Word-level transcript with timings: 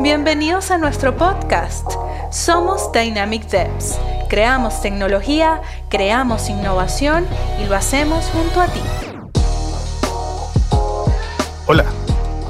Bienvenidos 0.00 0.70
a 0.70 0.78
nuestro 0.78 1.16
podcast. 1.16 1.90
Somos 2.30 2.92
Dynamic 2.92 3.48
Devs. 3.48 3.98
Creamos 4.28 4.82
tecnología, 4.82 5.62
creamos 5.88 6.50
innovación 6.50 7.26
y 7.62 7.66
lo 7.66 7.74
hacemos 7.74 8.26
junto 8.26 8.60
a 8.60 8.66
ti. 8.66 8.80
Hola, 11.66 11.86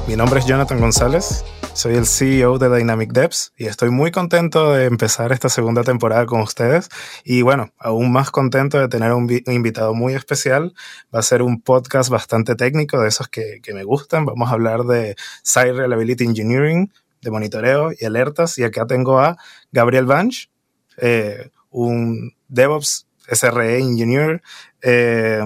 mi 0.07 0.15
nombre 0.15 0.39
es 0.41 0.45
Jonathan 0.45 0.79
González, 0.79 1.45
soy 1.77 1.93
el 1.93 2.07
CEO 2.07 2.57
de 2.57 2.75
Dynamic 2.75 3.11
Devs 3.13 3.53
y 3.55 3.67
estoy 3.67 3.91
muy 3.91 4.09
contento 4.09 4.73
de 4.73 4.85
empezar 4.85 5.31
esta 5.31 5.47
segunda 5.47 5.83
temporada 5.83 6.25
con 6.25 6.41
ustedes 6.41 6.89
y 7.23 7.43
bueno, 7.43 7.71
aún 7.77 8.11
más 8.11 8.31
contento 8.31 8.79
de 8.79 8.87
tener 8.87 9.13
un, 9.13 9.29
invitado 9.45 9.93
muy 9.93 10.15
especial. 10.15 10.73
Va 11.13 11.19
a 11.19 11.21
ser 11.21 11.43
un 11.43 11.61
podcast 11.61 12.09
bastante 12.09 12.55
técnico 12.55 12.99
de 12.99 13.09
esos 13.09 13.27
que, 13.27 13.61
me 13.75 13.83
gustan. 13.83 14.25
Vamos 14.25 14.49
a 14.49 14.53
hablar 14.53 14.85
de 14.85 15.15
Site 15.43 15.73
Reliability 15.73 16.23
Engineering, 16.23 16.91
de 17.27 17.31
monitoreo 17.31 17.91
y 17.97 18.05
alertas 18.05 18.57
y 18.57 18.63
acá 18.63 18.87
tengo 18.87 19.19
a 19.19 19.35
Gabriel 19.73 20.05
Banch, 20.05 20.49
eh, 20.95 21.49
un 21.69 22.33
DevOps 22.47 23.07
SRE 23.29 23.79
Engineer. 23.79 24.41
Eh, 24.81 25.43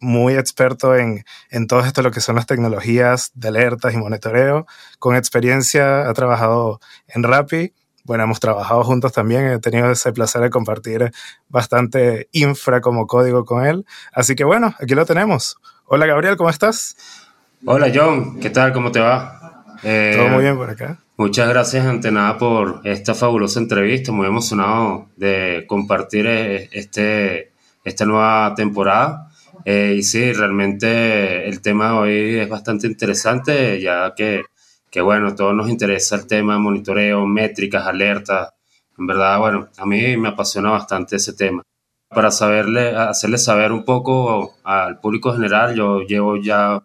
muy 0.00 0.34
experto 0.34 0.94
en, 0.94 1.24
en 1.50 1.66
todo 1.66 1.80
esto, 1.80 2.02
lo 2.02 2.10
que 2.10 2.20
son 2.20 2.36
las 2.36 2.46
tecnologías 2.46 3.30
de 3.34 3.48
alertas 3.48 3.94
y 3.94 3.96
monitoreo. 3.96 4.66
Con 4.98 5.16
experiencia, 5.16 6.08
ha 6.08 6.12
trabajado 6.12 6.80
en 7.08 7.22
Rappi. 7.22 7.72
Bueno, 8.04 8.24
hemos 8.24 8.38
trabajado 8.38 8.84
juntos 8.84 9.12
también. 9.12 9.46
He 9.46 9.58
tenido 9.60 9.90
ese 9.90 10.12
placer 10.12 10.42
de 10.42 10.50
compartir 10.50 11.10
bastante 11.48 12.28
infra 12.32 12.82
como 12.82 13.06
código 13.06 13.46
con 13.46 13.64
él. 13.64 13.86
Así 14.12 14.34
que 14.34 14.44
bueno, 14.44 14.74
aquí 14.78 14.94
lo 14.94 15.06
tenemos. 15.06 15.56
Hola 15.86 16.04
Gabriel, 16.04 16.36
¿cómo 16.36 16.50
estás? 16.50 16.96
Hola 17.64 17.90
John, 17.94 18.40
¿qué 18.40 18.50
tal? 18.50 18.74
¿Cómo 18.74 18.92
te 18.92 19.00
va? 19.00 19.43
Eh, 19.84 20.14
Todo 20.16 20.28
muy 20.28 20.42
bien 20.42 20.56
por 20.56 20.70
acá. 20.70 20.98
Muchas 21.16 21.48
gracias 21.48 21.86
ante 21.86 22.10
nada 22.10 22.38
por 22.38 22.80
esta 22.84 23.14
fabulosa 23.14 23.60
entrevista. 23.60 24.12
Muy 24.12 24.26
emocionado 24.26 25.10
de 25.16 25.64
compartir 25.68 26.26
eh, 26.26 26.68
este, 26.72 27.52
esta 27.84 28.04
nueva 28.04 28.54
temporada. 28.56 29.30
Eh, 29.64 29.94
y 29.98 30.02
sí, 30.02 30.32
realmente 30.32 31.46
el 31.48 31.60
tema 31.60 31.88
de 31.88 31.94
hoy 31.94 32.38
es 32.40 32.48
bastante 32.48 32.86
interesante, 32.86 33.80
ya 33.80 34.12
que, 34.16 34.42
que, 34.90 35.00
bueno, 35.00 35.34
todos 35.34 35.54
nos 35.54 35.68
interesa 35.68 36.16
el 36.16 36.26
tema 36.26 36.54
de 36.54 36.60
monitoreo, 36.60 37.26
métricas, 37.26 37.86
alertas. 37.86 38.50
En 38.98 39.06
verdad, 39.06 39.38
bueno, 39.38 39.68
a 39.76 39.86
mí 39.86 40.16
me 40.16 40.28
apasiona 40.28 40.70
bastante 40.70 41.16
ese 41.16 41.34
tema. 41.34 41.62
Para 42.08 42.30
saberle, 42.30 42.96
hacerle 42.96 43.38
saber 43.38 43.72
un 43.72 43.84
poco 43.84 44.54
al 44.64 44.98
público 45.00 45.32
general, 45.32 45.74
yo 45.74 46.00
llevo 46.02 46.36
ya 46.36 46.82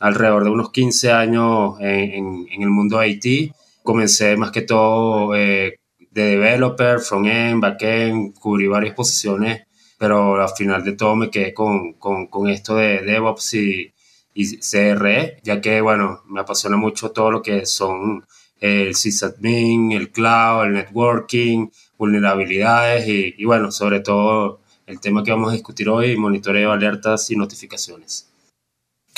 alrededor 0.00 0.44
de 0.44 0.50
unos 0.50 0.72
15 0.72 1.12
años 1.12 1.76
en, 1.80 2.46
en, 2.50 2.62
el 2.62 2.70
mundo 2.70 3.04
IT. 3.04 3.52
Comencé 3.82 4.36
más 4.36 4.50
que 4.50 4.62
todo 4.62 5.34
eh, 5.36 5.78
de 6.10 6.22
developer, 6.22 6.98
front-end, 6.98 7.60
back-end, 7.60 8.34
cubrí 8.34 8.66
varias 8.66 8.94
posiciones 8.94 9.62
pero 10.00 10.40
al 10.40 10.48
final 10.56 10.82
de 10.82 10.92
todo 10.94 11.14
me 11.14 11.30
quedé 11.30 11.52
con, 11.52 11.92
con, 11.92 12.48
esto 12.48 12.76
de 12.76 13.02
DevOps 13.02 13.52
y, 13.52 13.92
y, 14.32 14.58
CRE, 14.58 15.40
ya 15.42 15.60
que, 15.60 15.82
bueno, 15.82 16.22
me 16.26 16.40
apasiona 16.40 16.78
mucho 16.78 17.10
todo 17.10 17.30
lo 17.30 17.42
que 17.42 17.66
son 17.66 18.24
el 18.60 18.94
sysadmin, 18.94 19.92
el 19.92 20.10
cloud, 20.10 20.64
el 20.64 20.72
networking, 20.72 21.68
vulnerabilidades 21.98 23.06
y, 23.08 23.34
y, 23.36 23.44
bueno, 23.44 23.70
sobre 23.70 24.00
todo 24.00 24.60
el 24.86 25.00
tema 25.00 25.22
que 25.22 25.32
vamos 25.32 25.50
a 25.50 25.54
discutir 25.54 25.90
hoy, 25.90 26.16
monitoreo, 26.16 26.72
alertas 26.72 27.30
y 27.30 27.36
notificaciones. 27.36 28.29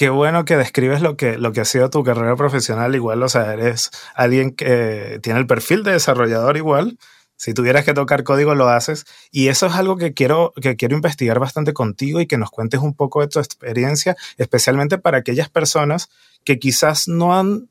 Qué 0.03 0.11
bueno 0.11 0.45
que 0.45 0.57
describes 0.57 1.01
lo 1.01 1.17
que, 1.17 1.39
lo 1.39 1.53
que 1.53 1.61
ha 1.61 1.65
sido 1.65 1.89
tu 1.89 2.03
carrera 2.03 2.35
profesional 2.35 2.93
igual, 2.97 3.23
o 3.23 3.29
sea, 3.29 3.53
eres 3.53 3.93
alguien 4.17 4.51
que 4.51 5.21
tiene 5.23 5.39
el 5.39 5.47
perfil 5.47 5.85
de 5.85 5.93
desarrollador 5.93 6.57
igual, 6.57 6.99
si 7.37 7.55
tuvieras 7.55 7.85
que 7.85 7.95
tocar 7.95 8.25
código, 8.25 8.57
lo 8.57 8.69
haces. 8.69 9.05
Y 9.31 9.47
eso 9.47 9.67
es 9.67 9.75
algo 9.75 9.97
que 9.97 10.13
quiero, 10.13 10.55
que 10.61 10.75
quiero 10.75 10.97
investigar 10.97 11.39
bastante 11.39 11.73
contigo 11.73 12.21
y 12.21 12.27
que 12.27 12.37
nos 12.37 12.51
cuentes 12.51 12.81
un 12.81 12.95
poco 12.95 13.21
de 13.21 13.29
tu 13.29 13.39
experiencia, 13.39 14.17
especialmente 14.39 14.99
para 14.99 15.19
aquellas 15.19 15.49
personas 15.49 16.09
que 16.43 16.59
quizás 16.59 17.07
no 17.07 17.39
han, 17.39 17.69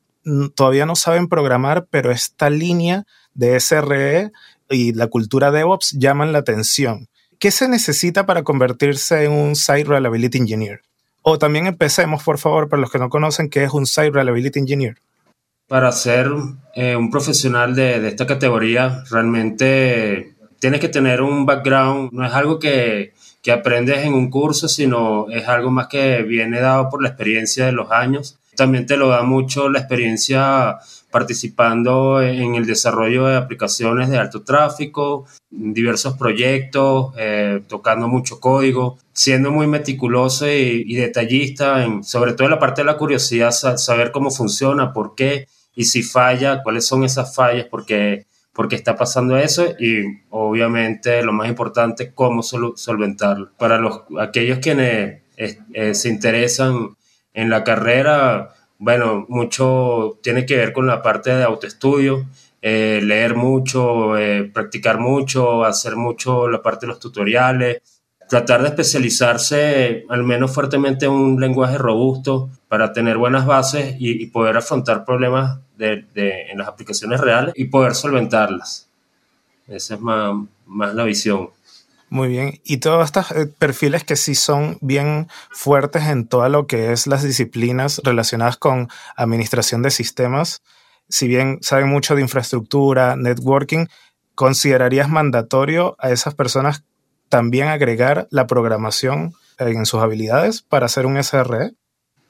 todavía 0.54 0.86
no 0.86 0.96
saben 0.96 1.28
programar, 1.28 1.86
pero 1.90 2.12
esta 2.12 2.48
línea 2.48 3.04
de 3.34 3.60
SRE 3.60 4.32
y 4.70 4.94
la 4.94 5.08
cultura 5.08 5.50
DevOps 5.50 5.98
llaman 5.98 6.32
la 6.32 6.38
atención. 6.38 7.10
¿Qué 7.38 7.50
se 7.50 7.68
necesita 7.68 8.24
para 8.24 8.42
convertirse 8.42 9.24
en 9.24 9.32
un 9.32 9.54
Site 9.54 9.84
Reliability 9.84 10.38
Engineer? 10.38 10.80
O 11.22 11.38
también 11.38 11.66
empecemos, 11.66 12.22
por 12.22 12.38
favor, 12.38 12.68
para 12.68 12.80
los 12.80 12.90
que 12.90 12.98
no 12.98 13.08
conocen, 13.08 13.48
¿qué 13.48 13.64
es 13.64 13.72
un 13.72 13.86
Site 13.86 14.10
Reliability 14.10 14.58
Engineer? 14.58 14.96
para 15.72 15.90
ser 15.90 16.30
eh, 16.74 16.96
un 16.96 17.10
profesional 17.10 17.74
de, 17.74 18.06
esta 18.06 18.26
categoría, 18.26 19.04
realmente 19.10 20.34
tienes 20.58 20.80
que 20.80 20.90
tener 20.90 21.22
un 21.22 21.46
background, 21.46 22.12
no 22.12 22.26
es 22.26 22.32
algo 22.34 22.58
que, 22.58 23.14
que, 23.40 23.52
aprendes 23.52 24.04
en 24.04 24.12
un 24.12 24.28
curso, 24.28 24.68
sino 24.68 25.30
es 25.30 25.48
algo 25.48 25.70
más 25.70 25.86
que 25.86 26.24
viene 26.24 26.60
dado 26.60 26.90
por 26.90 27.02
la 27.02 27.08
experiencia 27.08 27.64
de 27.64 27.72
los 27.72 27.90
años. 27.90 28.38
También 28.54 28.84
te 28.84 28.98
lo 28.98 29.08
da 29.08 29.22
mucho 29.22 29.70
la 29.70 29.78
experiencia 29.78 30.76
participando 31.12 32.20
en 32.20 32.56
el 32.56 32.66
desarrollo 32.66 33.26
de 33.26 33.36
aplicaciones 33.36 34.08
de 34.08 34.18
alto 34.18 34.42
tráfico, 34.42 35.26
diversos 35.50 36.16
proyectos, 36.16 37.12
eh, 37.16 37.62
tocando 37.68 38.08
mucho 38.08 38.40
código, 38.40 38.98
siendo 39.12 39.52
muy 39.52 39.68
meticuloso 39.68 40.48
y, 40.48 40.94
detallista, 40.94 41.86
sobre 42.02 42.32
todo 42.32 42.46
en 42.46 42.52
la 42.52 42.58
parte 42.58 42.80
de 42.80 42.86
la 42.86 42.96
curiosidad, 42.96 43.52
saber 43.52 44.10
cómo 44.10 44.30
funciona, 44.30 44.92
por 44.92 45.14
qué 45.14 45.46
y 45.76 45.84
si 45.84 46.02
falla, 46.02 46.62
cuáles 46.64 46.86
son 46.86 47.04
esas 47.04 47.34
fallas, 47.34 47.66
porque 47.70 48.26
porque 48.52 48.76
está 48.76 48.96
pasando 48.96 49.38
eso 49.38 49.64
y 49.78 50.04
obviamente 50.30 51.22
lo 51.22 51.32
más 51.32 51.48
importante, 51.48 52.12
cómo 52.12 52.42
solventarlo. 52.42 53.50
Para 53.58 53.78
los, 53.78 54.02
aquellos 54.20 54.58
quienes 54.58 55.22
eh, 55.36 55.94
se 55.94 56.08
interesan 56.08 56.96
en 57.34 57.48
la 57.48 57.64
carrera, 57.64 58.54
bueno, 58.82 59.26
mucho 59.28 60.18
tiene 60.24 60.44
que 60.44 60.56
ver 60.56 60.72
con 60.72 60.88
la 60.88 61.02
parte 61.02 61.32
de 61.32 61.44
autoestudio, 61.44 62.26
eh, 62.60 62.98
leer 63.00 63.36
mucho, 63.36 64.18
eh, 64.18 64.50
practicar 64.52 64.98
mucho, 64.98 65.64
hacer 65.64 65.94
mucho 65.94 66.48
la 66.48 66.60
parte 66.62 66.86
de 66.86 66.88
los 66.88 66.98
tutoriales, 66.98 67.80
tratar 68.28 68.62
de 68.62 68.70
especializarse 68.70 70.04
al 70.08 70.24
menos 70.24 70.52
fuertemente 70.52 71.06
en 71.06 71.12
un 71.12 71.40
lenguaje 71.40 71.78
robusto 71.78 72.50
para 72.66 72.92
tener 72.92 73.18
buenas 73.18 73.46
bases 73.46 73.94
y, 74.00 74.26
poder 74.26 74.56
afrontar 74.56 75.04
problemas 75.04 75.60
de, 75.76 76.04
en 76.50 76.58
las 76.58 76.66
aplicaciones 76.66 77.20
reales 77.20 77.54
y 77.56 77.66
poder 77.66 77.94
solventarlas. 77.94 78.90
Esa 79.68 79.94
es 79.94 80.00
más, 80.00 80.34
más 80.66 80.92
la 80.92 81.04
visión. 81.04 81.50
Muy 82.12 82.28
bien. 82.28 82.60
Y 82.62 82.76
todos 82.76 83.06
estos 83.06 83.30
eh, 83.30 83.46
perfiles 83.46 84.04
que 84.04 84.16
sí 84.16 84.34
son 84.34 84.76
bien 84.82 85.28
fuertes 85.50 86.02
en 86.08 86.26
todo 86.26 86.46
lo 86.50 86.66
que 86.66 86.92
es 86.92 87.06
las 87.06 87.22
disciplinas 87.22 88.02
relacionadas 88.04 88.58
con 88.58 88.90
administración 89.16 89.80
de 89.80 89.90
sistemas, 89.90 90.60
si 91.08 91.26
bien 91.26 91.56
saben 91.62 91.88
mucho 91.88 92.14
de 92.14 92.20
infraestructura, 92.20 93.16
networking, 93.16 93.86
¿considerarías 94.34 95.08
mandatorio 95.08 95.96
a 95.98 96.10
esas 96.10 96.34
personas 96.34 96.84
también 97.30 97.68
agregar 97.68 98.28
la 98.30 98.46
programación 98.46 99.32
en 99.56 99.86
sus 99.86 100.02
habilidades 100.02 100.60
para 100.60 100.84
hacer 100.84 101.06
un 101.06 101.16
SRE? 101.16 101.72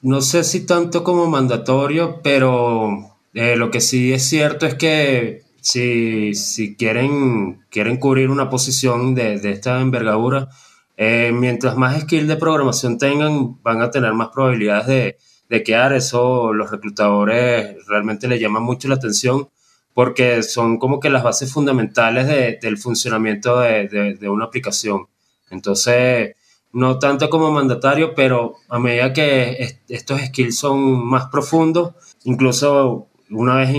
No 0.01 0.21
sé 0.21 0.45
si 0.45 0.65
tanto 0.65 1.03
como 1.03 1.27
mandatorio, 1.27 2.21
pero 2.23 3.17
eh, 3.33 3.57
lo 3.57 3.69
que 3.69 3.81
sí 3.81 4.13
es 4.13 4.23
cierto 4.23 4.65
es 4.65 4.75
que 4.75 5.43
si, 5.63 6.35
si 6.35 6.75
quieren, 6.75 7.63
quieren 7.69 7.97
cubrir 7.97 8.29
una 8.29 8.49
posición 8.49 9.15
de, 9.15 9.39
de 9.39 9.51
esta 9.51 9.79
envergadura, 9.79 10.49
eh, 10.97 11.31
mientras 11.33 11.77
más 11.77 12.01
skill 12.01 12.27
de 12.27 12.35
programación 12.35 12.97
tengan, 12.97 13.61
van 13.63 13.81
a 13.81 13.89
tener 13.89 14.13
más 14.13 14.29
probabilidades 14.29 14.87
de, 14.87 15.17
de 15.49 15.63
quedar. 15.63 15.93
Eso 15.93 16.53
los 16.53 16.69
reclutadores 16.69 17.75
realmente 17.87 18.27
les 18.27 18.41
llama 18.41 18.59
mucho 18.59 18.87
la 18.87 18.95
atención 18.95 19.49
porque 19.93 20.43
son 20.43 20.79
como 20.79 20.99
que 20.99 21.09
las 21.09 21.23
bases 21.23 21.51
fundamentales 21.51 22.27
de, 22.27 22.57
del 22.61 22.77
funcionamiento 22.77 23.59
de, 23.59 24.17
de, 24.19 24.29
una 24.29 24.45
aplicación. 24.45 25.07
Entonces, 25.49 26.35
no 26.71 26.97
tanto 26.99 27.29
como 27.29 27.51
mandatario, 27.51 28.15
pero 28.15 28.55
a 28.69 28.79
medida 28.79 29.13
que 29.13 29.79
estos 29.87 30.19
skills 30.21 30.57
son 30.57 31.05
más 31.05 31.27
profundos, 31.27 31.93
incluso 32.23 33.07
una 33.33 33.55
vez 33.55 33.69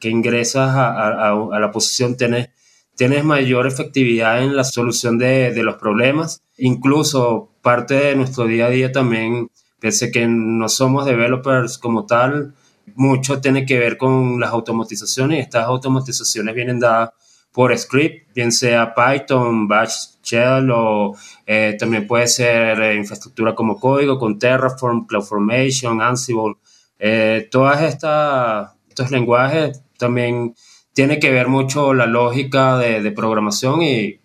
que 0.00 0.08
ingresas 0.08 0.70
a, 0.70 0.88
a, 0.90 1.30
a, 1.32 1.60
la 1.60 1.70
posición, 1.70 2.16
tienes, 2.16 2.50
tienes 2.96 3.24
mayor 3.24 3.66
efectividad 3.66 4.42
en 4.42 4.56
la 4.56 4.64
solución 4.64 5.18
de, 5.18 5.52
de 5.52 5.62
los 5.62 5.76
problemas. 5.76 6.42
Incluso 6.58 7.50
parte 7.62 7.94
de 7.94 8.16
nuestro 8.16 8.46
día 8.46 8.66
a 8.66 8.70
día 8.70 8.92
también, 8.92 9.50
pese 9.80 10.10
que 10.10 10.26
no 10.26 10.68
somos 10.68 11.04
developers 11.06 11.78
como 11.78 12.06
tal, 12.06 12.54
mucho 12.94 13.40
tiene 13.40 13.66
que 13.66 13.78
ver 13.78 13.96
con 13.96 14.38
las 14.40 14.50
automatizaciones. 14.50 15.40
Estas 15.40 15.66
automatizaciones 15.66 16.54
vienen 16.54 16.80
dadas 16.80 17.10
por 17.52 17.76
script, 17.78 18.34
bien 18.34 18.50
sea 18.50 18.94
Python, 18.94 19.68
Bash, 19.68 20.14
Shell 20.24 20.70
o 20.72 21.14
eh, 21.46 21.76
también 21.78 22.06
puede 22.06 22.26
ser 22.26 22.80
eh, 22.80 22.96
infraestructura 22.96 23.54
como 23.54 23.78
código 23.78 24.18
con 24.18 24.38
Terraform, 24.38 25.06
CloudFormation, 25.06 26.02
Ansible. 26.02 26.54
Eh, 26.98 27.48
todas 27.50 27.82
estas 27.82 28.72
estos 28.94 29.10
lenguajes 29.10 29.82
también 29.98 30.54
tiene 30.92 31.18
que 31.18 31.32
ver 31.32 31.48
mucho 31.48 31.94
la 31.94 32.06
lógica 32.06 32.78
de, 32.78 33.10
programación 33.10 33.82
y, 33.82 34.20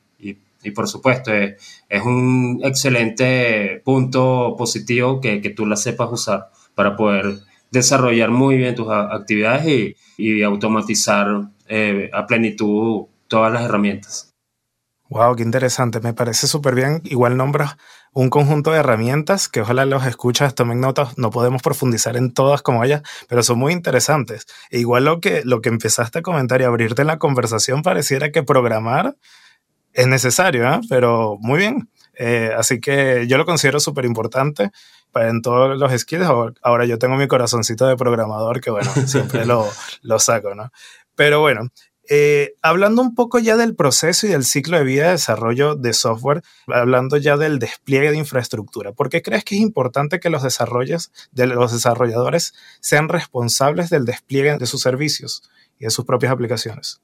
por 0.75 0.87
supuesto 0.87 1.31
es, 1.33 2.03
un 2.05 2.61
excelente 2.63 3.81
punto 3.83 4.53
positivo 4.55 5.19
que, 5.19 5.39
tú 5.55 5.65
la 5.65 5.75
sepas 5.75 6.11
usar 6.11 6.51
para 6.75 6.95
poder 6.95 7.39
desarrollar 7.71 8.29
muy 8.29 8.57
bien 8.57 8.75
tus 8.75 8.89
actividades 8.89 9.95
y, 10.17 10.43
automatizar 10.43 11.49
eh, 11.67 12.11
a 12.13 12.27
plenitud 12.27 13.05
todas 13.27 13.51
las 13.51 13.63
herramientas. 13.63 14.31
Wow, 15.09 15.35
qué 15.35 15.41
interesante. 15.41 15.99
Me 15.99 16.13
parece 16.13 16.45
súper 16.45 16.75
bien. 16.75 17.01
Igual 17.05 17.35
nombras 17.35 17.77
un 18.13 18.29
conjunto 18.29 18.71
de 18.71 18.79
herramientas 18.79 19.47
que 19.47 19.61
ojalá 19.61 19.85
los 19.85 20.05
escuchas, 20.05 20.55
tomen 20.55 20.79
notas. 20.79 21.17
No 21.17 21.29
podemos 21.29 21.61
profundizar 21.61 22.17
en 22.17 22.33
todas 22.33 22.61
como 22.61 22.83
ellas, 22.83 23.03
pero 23.27 23.43
son 23.43 23.59
muy 23.59 23.73
interesantes. 23.73 24.45
E 24.69 24.79
igual 24.79 25.05
lo 25.05 25.19
que, 25.21 25.41
lo 25.45 25.61
que 25.61 25.69
empezaste 25.69 26.19
a 26.19 26.21
comentar 26.21 26.61
y 26.61 26.63
abrirte 26.63 27.01
en 27.01 27.07
la 27.07 27.19
conversación 27.19 27.81
pareciera 27.81 28.31
que 28.31 28.43
programar 28.43 29.15
es 29.93 30.07
necesario, 30.07 30.71
¿eh? 30.71 30.79
pero 30.89 31.37
muy 31.39 31.59
bien. 31.59 31.89
Eh, 32.17 32.51
así 32.57 32.81
que 32.81 33.27
yo 33.27 33.37
lo 33.37 33.45
considero 33.45 33.79
súper 33.79 34.05
importante 34.05 34.71
en 35.15 35.41
todos 35.41 35.77
los 35.77 35.91
skills. 35.99 36.27
Ahora 36.61 36.85
yo 36.85 36.99
tengo 36.99 37.15
mi 37.15 37.27
corazoncito 37.27 37.87
de 37.87 37.95
programador 37.95 38.61
que, 38.61 38.71
bueno, 38.71 38.91
siempre 39.07 39.45
lo, 39.45 39.67
lo 40.01 40.19
saco, 40.19 40.55
¿no? 40.55 40.71
Pero 41.15 41.41
bueno, 41.41 41.69
eh, 42.11 42.55
hablando 42.63 43.03
un 43.03 43.13
poco 43.13 43.37
ya 43.37 43.55
del 43.55 43.75
proceso 43.75 44.25
y 44.25 44.31
del 44.31 44.43
ciclo 44.43 44.77
de 44.79 44.83
vida 44.83 45.05
de 45.05 45.11
desarrollo 45.11 45.75
de 45.75 45.93
software, 45.93 46.41
hablando 46.65 47.17
ya 47.17 47.37
del 47.37 47.59
despliegue 47.59 48.09
de 48.09 48.17
infraestructura, 48.17 48.93
¿por 48.93 49.09
qué 49.09 49.21
crees 49.21 49.43
que 49.43 49.55
es 49.55 49.61
importante 49.61 50.19
que 50.19 50.31
los 50.31 50.41
desarrollos 50.41 51.11
de 51.31 51.45
los 51.45 51.71
desarrolladores 51.71 52.55
sean 52.79 53.09
responsables 53.09 53.91
del 53.91 54.05
despliegue 54.05 54.57
de 54.57 54.65
sus 54.65 54.81
servicios 54.81 55.43
y 55.77 55.85
de 55.85 55.91
sus 55.91 56.03
propias 56.03 56.31
aplicaciones? 56.31 56.99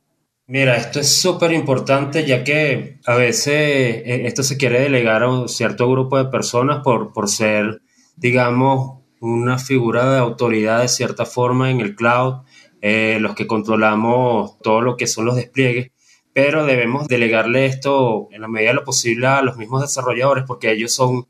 Mira, 0.47 0.75
esto 0.75 0.99
es 0.99 1.09
súper 1.09 1.53
importante 1.53 2.25
ya 2.25 2.43
que 2.43 2.99
a 3.05 3.15
veces 3.15 3.47
eh, 3.47 4.25
esto 4.25 4.41
se 4.41 4.57
quiere 4.57 4.79
delegar 4.79 5.21
a 5.21 5.29
un 5.29 5.49
cierto 5.49 5.89
grupo 5.89 6.17
de 6.17 6.25
personas 6.25 6.81
por, 6.83 7.13
por 7.13 7.29
ser, 7.29 7.81
digamos, 8.15 9.01
una 9.19 9.59
figura 9.59 10.11
de 10.11 10.19
autoridad 10.19 10.81
de 10.81 10.87
cierta 10.87 11.25
forma 11.25 11.69
en 11.69 11.81
el 11.81 11.95
cloud 11.95 12.41
eh, 12.87 13.17
los 13.19 13.33
que 13.33 13.47
controlamos 13.47 14.59
todo 14.59 14.79
lo 14.79 14.95
que 14.95 15.07
son 15.07 15.25
los 15.25 15.35
despliegues, 15.35 15.89
pero 16.33 16.67
debemos 16.67 17.07
delegarle 17.07 17.65
esto 17.65 18.27
en 18.29 18.41
la 18.41 18.47
medida 18.47 18.69
de 18.69 18.75
lo 18.75 18.83
posible 18.83 19.25
a 19.25 19.41
los 19.41 19.57
mismos 19.57 19.81
desarrolladores 19.81 20.43
porque 20.45 20.71
ellos 20.71 20.93
son 20.93 21.25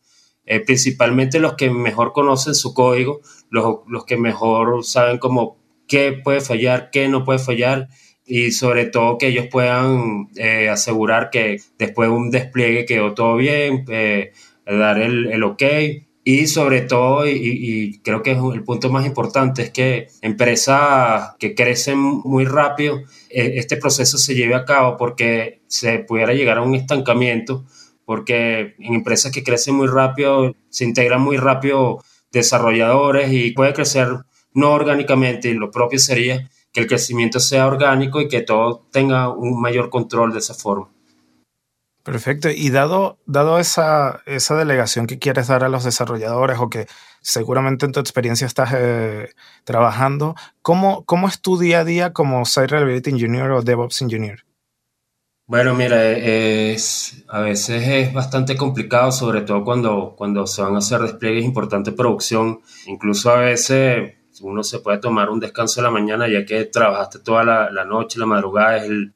eh, 0.46 0.60
principalmente 0.60 1.40
los 1.40 1.54
que 1.54 1.70
mejor 1.70 2.12
conocen 2.12 2.56
su 2.56 2.74
código, 2.74 3.22
los, 3.50 3.78
los 3.88 4.04
que 4.04 4.18
mejor 4.18 4.84
saben 4.84 5.18
cómo 5.18 5.58
qué 5.88 6.12
puede 6.12 6.42
fallar, 6.42 6.90
qué 6.92 7.08
no 7.08 7.24
puede 7.24 7.40
fallar 7.40 7.88
y 8.26 8.52
sobre 8.52 8.88
todo 8.88 9.18
que 9.18 9.28
ellos 9.28 9.48
puedan 9.50 10.28
eh, 10.36 10.68
asegurar 10.68 11.30
que 11.30 11.62
después 11.78 12.10
de 12.10 12.16
un 12.16 12.32
despliegue 12.32 12.84
quedó 12.84 13.14
todo 13.14 13.38
bien, 13.38 13.86
dar 14.66 15.00
el, 15.00 15.28
el 15.28 15.44
ok 15.46 15.64
y 16.28 16.48
sobre 16.48 16.82
todo, 16.82 17.28
y, 17.28 18.02
creo 18.04 18.24
que 18.24 18.32
es 18.32 18.40
el 18.40 18.64
punto 18.64 18.90
más 18.90 19.06
importante, 19.06 19.62
es 19.62 19.70
que 19.70 20.08
empresas 20.24 21.36
que 21.38 21.54
crecen 21.54 22.00
muy 22.00 22.46
rápido, 22.46 22.98
e, 23.30 23.60
este 23.60 23.78
proceso 23.78 24.18
se 24.18 24.34
lleve 24.34 24.56
a 24.56 24.66
cabo 24.66 24.98
porque 24.98 25.62
se 25.68 26.00
pudiera 26.00 26.34
llegar 26.34 26.58
a 26.58 26.64
un 26.64 26.74
estancamiento, 26.74 27.64
porque 28.06 28.74
en 28.80 28.96
empresas 28.96 29.32
que 29.32 29.44
crecen 29.44 29.76
muy 29.76 29.86
rápido, 29.88 30.56
se 30.70 30.86
integran 30.86 31.22
muy 31.22 31.38
rápido 31.38 32.04
desarrolladores 32.32 33.32
y 33.32 33.52
puede 33.52 33.74
crecer 33.74 34.08
no 34.52 34.72
orgánicamente, 34.72 35.50
y 35.50 35.54
lo 35.54 35.70
propio 35.70 36.00
sería 36.00 36.50
que 36.72 36.80
el 36.80 36.88
crecimiento 36.88 37.40
sea 37.40 37.68
orgánico 37.68 38.20
y 38.20 38.30
que 38.30 38.42
todo 38.42 38.88
tenga 38.92 39.30
un 39.30 39.62
mayor 39.62 39.92
control 39.92 40.34
de 40.34 40.40
esa 40.40 40.56
forma. 40.56 40.95
Perfecto. 42.06 42.52
Y 42.52 42.70
dado, 42.70 43.18
dado 43.26 43.58
esa, 43.58 44.22
esa 44.28 44.56
delegación 44.56 45.08
que 45.08 45.18
quieres 45.18 45.48
dar 45.48 45.64
a 45.64 45.70
los 45.70 45.84
desarrolladores 45.84 46.60
o 46.60 46.70
que 46.70 46.86
seguramente 47.22 47.88
en 47.88 47.94
tu 47.94 48.00
experiencia 48.00 48.46
estás 48.46 48.74
eh, 48.78 49.34
trabajando, 49.64 50.36
¿cómo, 50.62 51.04
¿cómo 51.06 51.28
es 51.28 51.42
tu 51.42 51.58
día 51.58 51.80
a 51.80 51.84
día 51.84 52.14
como 52.14 52.46
Site 52.46 52.68
Reliability 52.68 53.10
Engineer 53.10 53.50
o 53.50 53.64
DevOps 53.64 54.04
Engineer? 54.04 54.46
Bueno, 55.48 55.74
mira, 55.74 56.12
es, 56.12 57.26
a 57.28 57.40
veces 57.40 57.88
es 57.88 58.14
bastante 58.14 58.56
complicado, 58.56 59.12
sobre 59.12 59.42
todo 59.42 59.64
cuando, 59.64 60.14
cuando 60.16 60.46
se 60.46 60.62
van 60.62 60.76
a 60.76 60.80
hacer 60.80 61.02
despliegues 61.02 61.44
importantes 61.44 61.92
de 61.92 61.98
producción. 61.98 62.62
Incluso 62.86 63.32
a 63.32 63.38
veces 63.38 64.14
uno 64.42 64.62
se 64.64 64.78
puede 64.78 65.00
tomar 65.00 65.32
un 65.32 65.40
descanso 65.40 65.80
en 65.80 65.86
la 65.86 65.92
mañana 65.92 66.28
ya 66.28 66.46
que 66.46 66.66
trabajaste 66.66 67.18
toda 67.18 67.44
la, 67.44 67.72
la 67.72 67.84
noche, 67.84 68.20
la 68.20 68.28
madrugada 68.28 68.78
es 68.78 68.84
el, 68.84 69.15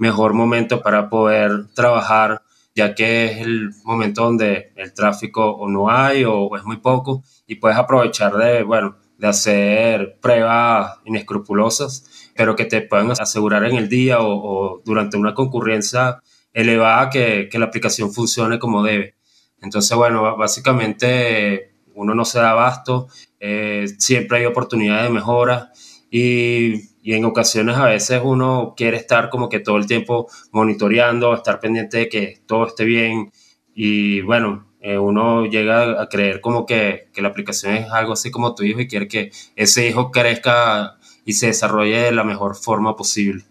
mejor 0.00 0.32
momento 0.32 0.80
para 0.80 1.10
poder 1.10 1.68
trabajar, 1.74 2.42
ya 2.74 2.94
que 2.94 3.26
es 3.26 3.38
el 3.42 3.70
momento 3.84 4.24
donde 4.24 4.72
el 4.74 4.94
tráfico 4.94 5.50
o 5.50 5.68
no 5.68 5.90
hay 5.90 6.24
o, 6.24 6.56
es 6.56 6.64
muy 6.64 6.78
poco 6.78 7.22
y 7.46 7.56
puedes 7.56 7.76
aprovechar 7.76 8.32
de, 8.32 8.62
bueno, 8.62 8.96
de 9.18 9.26
hacer 9.28 10.18
pruebas 10.22 10.98
inescrupulosas, 11.04 12.30
pero 12.34 12.56
que 12.56 12.64
te 12.64 12.80
puedan 12.80 13.10
asegurar 13.10 13.64
en 13.66 13.76
el 13.76 13.90
día 13.90 14.20
o, 14.20 14.80
durante 14.86 15.18
una 15.18 15.34
concurrencia 15.34 16.22
elevada 16.54 17.10
que, 17.10 17.48
que, 17.50 17.58
la 17.58 17.66
aplicación 17.66 18.10
funcione 18.10 18.58
como 18.58 18.82
debe. 18.82 19.16
Entonces, 19.60 19.94
bueno, 19.94 20.34
básicamente 20.38 21.74
uno 21.94 22.14
no 22.14 22.24
se 22.24 22.38
da 22.38 22.52
abasto, 22.52 23.08
eh, 23.38 23.84
siempre 23.98 24.38
hay 24.38 24.46
oportunidades 24.46 25.04
de 25.04 25.10
mejora 25.10 25.72
y 26.10 26.89
y 27.02 27.14
en 27.14 27.24
ocasiones 27.24 27.76
a 27.76 27.86
veces 27.86 28.20
uno 28.22 28.74
quiere 28.76 28.96
estar 28.96 29.30
como 29.30 29.48
que 29.48 29.60
todo 29.60 29.76
el 29.76 29.86
tiempo 29.86 30.28
monitoreando, 30.52 31.34
estar 31.34 31.60
pendiente 31.60 31.98
de 31.98 32.08
que 32.08 32.40
todo 32.46 32.66
esté 32.66 32.84
bien 32.84 33.32
y 33.74 34.20
bueno, 34.22 34.66
eh, 34.80 34.98
uno 34.98 35.46
llega 35.46 36.00
a 36.00 36.08
creer 36.08 36.40
como 36.40 36.66
que, 36.66 37.08
que, 37.12 37.22
la 37.22 37.28
aplicación 37.28 37.74
es 37.74 37.90
algo 37.90 38.14
así 38.14 38.30
como 38.30 38.54
tu 38.54 38.62
hijo 38.62 38.80
y 38.80 38.88
quiere 38.88 39.08
que 39.08 39.30
ese 39.56 39.86
hijo 39.86 40.10
crezca 40.10 40.96
y 41.24 41.34
se 41.34 41.48
desarrolle 41.48 42.02
de 42.02 42.12
la 42.12 42.24
mejor 42.24 42.56
forma 42.56 42.96
posible. 42.96 43.44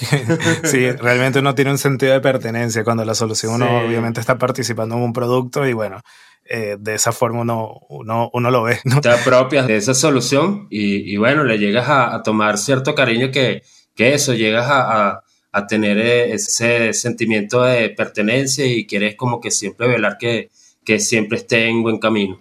sí, 0.64 0.90
realmente 0.92 1.40
uno 1.40 1.54
tiene 1.54 1.72
un 1.72 1.78
sentido 1.78 2.12
de 2.12 2.20
pertenencia 2.20 2.84
cuando 2.84 3.04
la 3.04 3.14
solución 3.14 3.54
uno 3.54 3.84
obviamente 3.86 4.20
está 4.20 4.38
participando 4.38 4.94
en 4.96 5.02
un 5.02 5.12
producto 5.12 5.66
y 5.66 5.72
bueno, 5.72 6.00
eh, 6.52 6.76
de 6.80 6.96
esa 6.96 7.12
forma 7.12 7.42
uno, 7.42 7.80
uno, 7.88 8.50
lo 8.50 8.64
ve. 8.64 8.80
Te 9.02 9.08
apropias 9.08 9.68
de 9.68 9.76
esa 9.76 9.94
solución 9.94 10.66
y, 10.68 11.16
bueno, 11.16 11.44
le 11.44 11.58
llegas 11.58 11.86
a, 11.88 12.20
tomar 12.24 12.58
cierto 12.58 12.96
cariño 12.96 13.30
que, 13.30 13.62
que 13.94 14.14
eso, 14.14 14.34
llegas 14.34 14.66
a, 14.68 15.22
tener 15.68 15.98
eh, 15.98 16.32
ese 16.32 16.92
sentimiento 16.92 17.62
de 17.62 17.90
pertenencia 17.90 18.66
y 18.66 18.86
quieres 18.86 19.14
como 19.14 19.40
que 19.40 19.52
siempre 19.52 19.86
velar 19.86 20.16
que, 20.18 20.50
que 20.84 20.98
siempre 20.98 21.38
esté 21.38 21.68
en 21.68 21.84
buen 21.84 21.98
camino. 21.98 22.40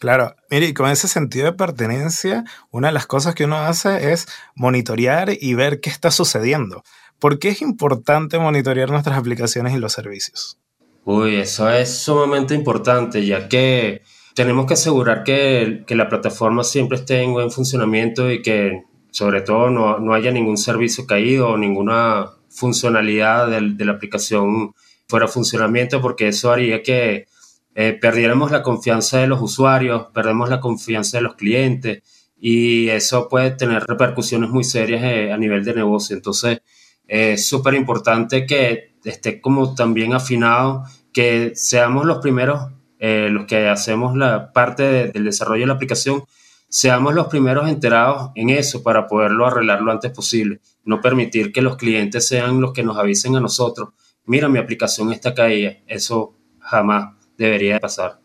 Claro, 0.00 0.34
mire, 0.50 0.66
y 0.66 0.74
con 0.74 0.90
ese 0.90 1.06
sentido 1.06 1.46
de 1.46 1.52
pertenencia, 1.52 2.44
una 2.70 2.88
de 2.88 2.94
las 2.94 3.06
cosas 3.06 3.36
que 3.36 3.44
uno 3.44 3.58
hace 3.58 4.12
es 4.12 4.26
monitorear 4.56 5.30
y 5.40 5.54
ver 5.54 5.80
qué 5.80 5.88
está 5.88 6.10
sucediendo. 6.10 6.82
¿Por 7.20 7.38
qué 7.38 7.50
es 7.50 7.62
importante 7.62 8.40
monitorear 8.40 8.90
nuestras 8.90 9.16
aplicaciones 9.16 9.72
y 9.72 9.78
los 9.78 9.92
servicios? 9.92 10.58
Uy, 11.06 11.36
eso 11.36 11.68
es 11.70 11.98
sumamente 11.98 12.54
importante, 12.54 13.26
ya 13.26 13.46
que 13.48 14.02
tenemos 14.34 14.66
que 14.66 14.74
asegurar 14.74 15.22
que, 15.22 15.84
la 15.88 16.08
plataforma 16.08 16.64
siempre 16.64 16.98
esté 16.98 17.22
en 17.22 17.34
buen 17.34 17.50
funcionamiento 17.50 18.30
y 18.30 18.40
que 18.42 18.84
sobre 19.10 19.42
todo 19.42 19.70
no, 19.70 20.14
haya 20.14 20.30
ningún 20.30 20.56
servicio 20.56 21.06
caído 21.06 21.50
o 21.50 21.58
ninguna 21.58 22.30
funcionalidad 22.48 23.48
de, 23.48 23.84
la 23.84 23.92
aplicación 23.92 24.74
fuera 25.06 25.26
de 25.26 25.32
funcionamiento, 25.32 26.00
porque 26.00 26.28
eso 26.28 26.50
haría 26.50 26.82
que 26.82 27.26
eh, 27.74 27.98
perdiéramos 28.00 28.50
la 28.50 28.62
confianza 28.62 29.18
de 29.18 29.26
los 29.26 29.42
usuarios, 29.42 30.06
perdemos 30.14 30.48
la 30.48 30.60
confianza 30.60 31.18
de 31.18 31.22
los 31.24 31.34
clientes 31.34 32.02
y 32.40 32.88
eso 32.88 33.28
puede 33.28 33.50
tener 33.50 33.84
repercusiones 33.84 34.50
muy 34.50 34.64
serias 34.64 35.02
eh, 35.04 35.32
a 35.32 35.36
nivel 35.36 35.64
de 35.64 35.74
negocio. 35.74 36.16
Entonces, 36.16 36.60
es 37.06 37.46
súper 37.46 37.74
importante 37.74 38.46
que 38.46 38.94
esté 39.04 39.40
como 39.40 39.74
también 39.74 40.14
afinado, 40.14 40.84
que 41.12 41.52
seamos 41.54 42.06
los 42.06 42.18
primeros, 42.18 42.70
eh, 42.98 43.28
los 43.30 43.46
que 43.46 43.68
hacemos 43.68 44.16
la 44.16 44.52
parte 44.52 45.12
del 45.12 45.24
desarrollo 45.24 45.62
de 45.62 45.66
la 45.66 45.74
aplicación, 45.74 46.24
seamos 46.68 47.14
los 47.14 47.28
primeros 47.28 47.68
enterados 47.68 48.30
en 48.34 48.50
eso 48.50 48.82
para 48.82 49.06
poderlo 49.06 49.46
arreglar 49.46 49.80
lo 49.80 49.92
antes 49.92 50.10
posible. 50.10 50.60
No 50.84 51.00
permitir 51.00 51.52
que 51.52 51.62
los 51.62 51.76
clientes 51.76 52.26
sean 52.26 52.60
los 52.60 52.72
que 52.72 52.82
nos 52.82 52.98
avisen 52.98 53.36
a 53.36 53.40
nosotros, 53.40 53.90
mira, 54.24 54.48
mi 54.48 54.58
aplicación 54.58 55.12
está 55.12 55.34
caída. 55.34 55.76
Eso 55.86 56.36
jamás 56.58 57.14
debería 57.36 57.78
pasar. 57.78 58.20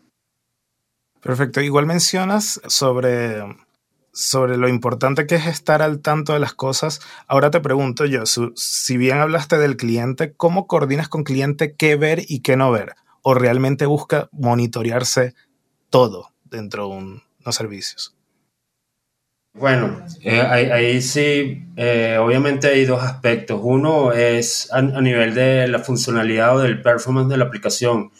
Perfecto. 1.20 1.60
Igual 1.60 1.86
mencionas 1.86 2.60
sobre 2.66 3.42
sobre 4.12 4.56
lo 4.56 4.68
importante 4.68 5.26
que 5.26 5.36
es 5.36 5.46
estar 5.46 5.82
al 5.82 6.00
tanto 6.00 6.32
de 6.32 6.40
las 6.40 6.54
cosas. 6.54 7.00
Ahora 7.26 7.50
te 7.50 7.60
pregunto 7.60 8.06
yo, 8.06 8.24
si 8.26 8.96
bien 8.96 9.18
hablaste 9.18 9.58
del 9.58 9.76
cliente, 9.76 10.32
¿cómo 10.32 10.66
coordinas 10.66 11.08
con 11.08 11.24
cliente 11.24 11.74
qué 11.74 11.96
ver 11.96 12.22
y 12.28 12.40
qué 12.40 12.56
no 12.56 12.70
ver? 12.70 12.94
¿O 13.22 13.34
realmente 13.34 13.86
busca 13.86 14.28
monitorearse 14.32 15.34
todo 15.90 16.30
dentro 16.44 16.88
de 16.88 16.94
unos 16.96 17.54
servicios? 17.54 18.14
Bueno, 19.52 20.00
eh, 20.22 20.40
ahí, 20.40 21.02
sí, 21.02 21.64
eh, 21.76 22.18
obviamente 22.20 22.68
hay 22.68 22.84
dos 22.84 23.02
aspectos. 23.02 23.60
Uno 23.62 24.12
es 24.12 24.72
a, 24.72 24.80
nivel 24.80 25.34
de 25.34 25.66
la 25.66 25.80
funcionalidad 25.80 26.56
o 26.56 26.60
del 26.60 26.80
performance 26.82 27.28
de 27.28 27.36
la 27.36 27.46
aplicación, 27.46 28.12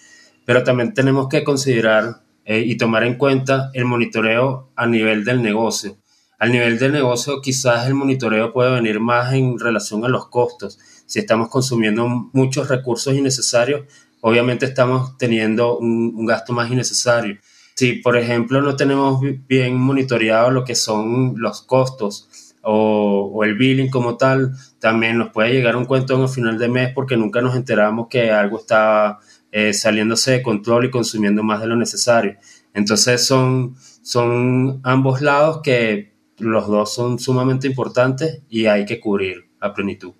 pero 0.44 0.64
también 0.64 0.92
tenemos 0.92 1.28
que 1.28 1.44
considerar 1.44 2.22
eh, 2.50 2.64
y 2.66 2.76
tomar 2.76 3.04
en 3.04 3.16
cuenta 3.16 3.70
el 3.74 3.84
monitoreo 3.84 4.72
a 4.74 4.86
nivel 4.86 5.24
del 5.24 5.42
negocio. 5.42 5.96
Al 6.38 6.52
nivel 6.52 6.78
del 6.78 6.92
negocio, 6.92 7.40
quizás 7.40 7.86
el 7.86 7.94
monitoreo 7.94 8.52
puede 8.52 8.72
venir 8.72 8.98
más 8.98 9.32
en 9.34 9.58
relación 9.58 10.04
a 10.04 10.08
los 10.08 10.28
costos. 10.28 10.78
Si 11.06 11.18
estamos 11.18 11.48
consumiendo 11.48 12.08
muchos 12.32 12.68
recursos 12.68 13.14
innecesarios, 13.14 13.82
obviamente 14.20 14.66
estamos 14.66 15.16
teniendo 15.18 15.78
un 15.78 16.26
gasto 16.26 16.52
más 16.52 16.70
innecesario 16.70 17.38
si, 17.80 17.94
por 17.94 18.18
ejemplo, 18.18 18.60
no 18.60 18.76
tenemos 18.76 19.22
bien 19.48 19.74
monitoreado 19.74 20.50
lo 20.50 20.66
que 20.66 20.74
son 20.74 21.36
los 21.38 21.62
costos 21.62 22.28
o, 22.62 23.42
el 23.44 23.54
billing 23.56 23.90
como 23.90 24.16
tal, 24.16 24.52
también 24.78 25.18
nos 25.18 25.30
puede 25.30 25.52
llegar 25.52 25.76
un 25.76 25.86
cuento 25.86 26.14
en 26.14 26.22
el 26.22 26.28
final 26.28 26.58
de 26.58 26.68
mes 26.68 26.92
porque 26.94 27.16
nunca 27.16 27.40
nos 27.40 27.56
enteramos 27.56 28.08
que 28.08 28.30
algo 28.30 28.58
está 28.58 29.18
eh, 29.50 29.72
saliéndose 29.72 30.32
de 30.32 30.42
control 30.42 30.86
y 30.86 30.90
consumiendo 30.90 31.42
más 31.42 31.60
de 31.60 31.66
lo 31.66 31.76
necesario. 31.76 32.36
Entonces 32.74 33.26
son, 33.26 33.76
son 34.02 34.80
ambos 34.84 35.20
lados 35.20 35.60
que 35.62 36.14
los 36.38 36.68
dos 36.68 36.94
son 36.94 37.18
sumamente 37.18 37.66
importantes 37.66 38.42
y 38.48 38.66
hay 38.66 38.84
que 38.84 39.00
cubrir 39.00 39.50
a 39.60 39.72
plenitud. 39.72 40.12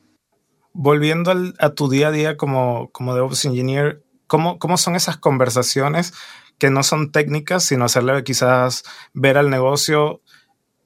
Volviendo 0.73 1.33
a 1.59 1.71
tu 1.71 1.89
día 1.89 2.09
a 2.09 2.13
día 2.13 2.37
como, 2.37 2.91
como 2.93 3.15
DevOps 3.15 3.45
Engineer, 3.45 4.05
¿cómo, 4.27 4.59
¿cómo 4.59 4.77
son 4.77 4.95
esas 4.95 5.17
conversaciones 5.17 6.13
que 6.59 6.71
no 6.71 6.83
son 6.83 7.11
técnicas, 7.11 7.65
sino 7.65 7.87
hacerle 7.87 8.23
quizás 8.23 8.85
ver 9.15 9.39
al 9.39 9.51
negocio 9.51 10.21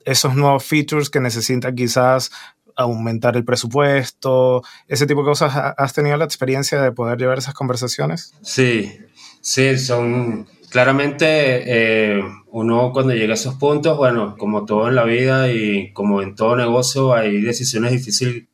esos 0.05 0.35
nuevos 0.35 0.65
features 0.65 1.11
que 1.11 1.21
necesita 1.21 1.75
quizás 1.75 2.31
aumentar 2.77 3.37
el 3.37 3.45
presupuesto, 3.45 4.63
ese 4.89 5.07
tipo 5.07 5.21
de 5.21 5.27
cosas. 5.27 5.75
¿Has 5.77 5.93
tenido 5.93 6.17
la 6.17 6.25
experiencia 6.25 6.81
de 6.81 6.93
poder 6.93 7.19
llevar 7.19 7.39
esas 7.39 7.55
conversaciones? 7.55 8.35
Sí, 8.43 8.93
sí, 9.41 9.79
son 9.79 10.47
claramente 10.71 11.27
eh, 11.27 12.23
uno 12.49 12.91
cuando 12.93 13.15
llega 13.15 13.33
a 13.33 13.35
esos 13.35 13.55
puntos, 13.55 13.97
bueno, 13.97 14.37
como 14.37 14.65
todo 14.65 14.89
en 14.89 14.97
la 14.97 15.05
vida 15.05 15.53
y 15.53 15.93
como 15.93 16.21
en 16.21 16.35
todo 16.35 16.57
negocio, 16.57 17.15
hay 17.15 17.41
decisiones 17.41 17.93
difícil, 17.93 18.49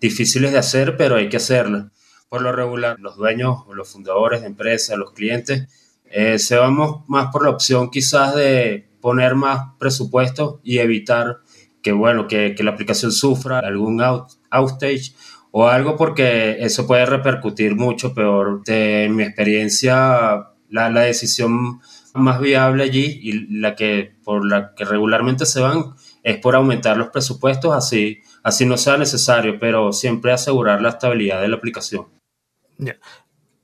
difíciles 0.00 0.52
de 0.52 0.58
hacer, 0.58 0.96
pero 0.96 1.16
hay 1.16 1.28
que 1.28 1.36
hacerlas. 1.36 1.86
Por 2.28 2.42
lo 2.42 2.52
regular, 2.52 2.98
los 3.00 3.16
dueños 3.16 3.64
los 3.72 3.88
fundadores 3.88 4.42
de 4.42 4.48
empresas, 4.48 4.96
los 4.98 5.12
clientes, 5.12 5.68
eh, 6.10 6.38
se 6.38 6.56
vamos 6.56 7.02
más 7.06 7.30
por 7.30 7.44
la 7.44 7.50
opción 7.50 7.90
quizás 7.90 8.34
de 8.34 8.87
poner 9.00 9.34
más 9.34 9.72
presupuesto 9.78 10.60
y 10.62 10.78
evitar 10.78 11.38
que, 11.82 11.92
bueno, 11.92 12.26
que, 12.26 12.54
que 12.54 12.64
la 12.64 12.72
aplicación 12.72 13.12
sufra 13.12 13.60
algún 13.60 14.00
out, 14.02 14.30
outage 14.50 15.14
o 15.50 15.68
algo 15.68 15.96
porque 15.96 16.56
eso 16.60 16.86
puede 16.86 17.06
repercutir 17.06 17.74
mucho 17.74 18.14
peor. 18.14 18.62
De 18.64 19.08
mi 19.10 19.22
experiencia, 19.22 20.48
la, 20.68 20.90
la 20.90 21.00
decisión 21.00 21.80
más 22.14 22.40
viable 22.40 22.82
allí 22.82 23.20
y 23.22 23.60
la 23.60 23.74
que 23.76 24.16
por 24.24 24.46
la 24.46 24.74
que 24.74 24.84
regularmente 24.84 25.46
se 25.46 25.60
van 25.60 25.94
es 26.22 26.38
por 26.38 26.56
aumentar 26.56 26.96
los 26.96 27.08
presupuestos 27.08 27.72
así 27.74 28.22
así 28.42 28.66
no 28.66 28.76
sea 28.76 28.96
necesario 28.96 29.58
pero 29.60 29.92
siempre 29.92 30.32
asegurar 30.32 30.82
la 30.82 30.88
estabilidad 30.88 31.40
de 31.40 31.48
la 31.48 31.56
aplicación 31.56 32.06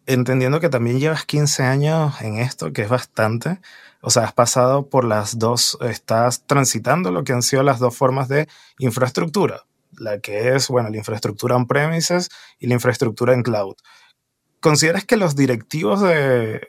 entendiendo 0.07 0.61
que 0.61 0.69
también 0.69 1.00
llevas 1.00 1.25
15 1.25 1.62
años 1.62 2.21
en 2.21 2.38
esto, 2.38 2.73
que 2.73 2.83
es 2.83 2.88
bastante, 2.88 3.61
o 4.05 4.11
sea, 4.11 4.25
has 4.25 4.33
pasado 4.35 4.89
por 4.89 5.05
las 5.05 5.39
dos, 5.39 5.79
estás 5.81 6.47
transitando 6.47 7.11
lo 7.11 7.25
que 7.25 7.33
han 7.33 7.43
sido 7.43 7.63
las 7.63 7.79
dos 7.79 7.97
formas 7.97 8.29
de 8.29 8.49
infraestructura, 8.79 9.63
la 9.97 10.21
que 10.21 10.55
es, 10.55 10.69
bueno, 10.69 10.91
la 10.91 10.99
infraestructura 10.99 11.57
on-premises 11.57 12.29
y 12.59 12.67
la 12.67 12.75
infraestructura 12.75 13.33
en 13.33 13.43
cloud. 13.43 13.75
¿Consideras 14.61 15.05
que 15.05 15.17
los 15.17 15.37
directivos 15.37 16.03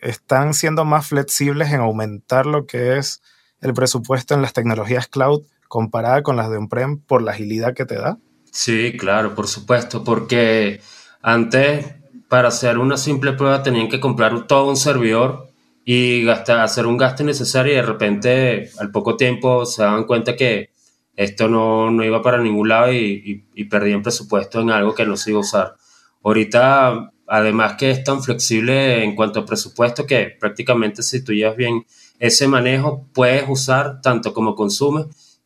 están 0.02 0.54
siendo 0.54 0.86
más 0.86 1.08
flexibles 1.08 1.72
en 1.72 1.82
aumentar 1.82 2.46
lo 2.46 2.66
que 2.66 2.98
es 2.98 3.22
el 3.62 3.74
presupuesto 3.74 4.34
en 4.34 4.42
las 4.42 4.54
tecnologías 4.54 5.08
cloud 5.08 5.44
comparada 5.68 6.24
con 6.24 6.38
las 6.38 6.50
de 6.50 6.58
on-prem 6.58 7.00
por 7.00 7.22
la 7.22 7.32
agilidad 7.32 7.74
que 7.74 7.86
te 7.86 7.96
da? 7.96 8.18
Sí, 8.52 8.96
claro, 8.98 9.36
por 9.36 9.48
supuesto, 9.48 10.04
porque 10.04 10.80
antes 11.22 11.86
para 12.30 12.48
hacer 12.48 12.78
una 12.78 12.98
simple 12.98 13.34
prueba 13.34 13.64
tenían 13.64 13.90
que 13.90 14.00
comprar 14.00 14.48
todo 14.48 14.70
un 14.70 14.78
servidor 14.78 15.50
y 15.86 16.24
gastar, 16.24 16.62
hacer 16.62 16.88
un 16.88 16.98
gasto 16.98 17.22
innecesario 17.22 17.74
y 17.74 17.76
de 17.76 17.82
repente 17.84 18.72
al 18.80 18.92
poco 18.92 19.16
tiempo 19.16 19.66
se 19.68 19.84
daban 19.84 20.06
cuenta 20.06 20.36
que 20.36 20.72
esto 21.16 21.48
no, 21.48 21.92
no 21.92 22.04
iba 22.04 22.22
para 22.24 22.42
ningún 22.42 22.68
lado 22.68 22.92
y, 22.92 23.46
y, 23.54 23.64
perdían 23.66 24.02
presupuesto 24.02 24.60
en 24.62 24.72
algo 24.72 24.94
que 24.94 25.06
no 25.06 25.16
se 25.16 25.30
iba 25.30 25.38
a 25.38 25.42
usar. 25.42 25.76
Ahorita, 26.24 27.12
además 27.28 27.76
que 27.78 27.92
es 27.92 28.04
tan 28.04 28.22
flexible 28.22 29.04
en 29.04 29.16
cuanto 29.16 29.40
a 29.40 29.46
presupuesto 29.46 30.06
que 30.06 30.36
prácticamente 30.38 31.04
si 31.04 31.24
tú 31.24 31.32
llevas 31.32 31.56
bien 31.56 31.86
ese 32.20 32.48
manejo, 32.48 33.08
puedes 33.14 33.46
usar 33.48 34.02
tanto 34.02 34.34
como 34.34 34.56
consume 34.56 35.06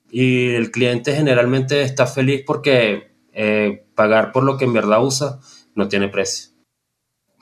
y 0.10 0.56
el 0.56 0.72
cliente 0.72 1.14
generalmente 1.14 1.82
está 1.82 2.08
feliz 2.08 2.44
porque 2.48 3.12
eh, 3.34 3.86
pagar 3.94 4.32
por 4.32 4.44
lo 4.44 4.58
que 4.58 4.66
en 4.66 4.74
verdad 4.74 5.04
usa 5.04 5.40
no 5.76 5.88
tiene 5.88 6.08
precio. 6.08 6.59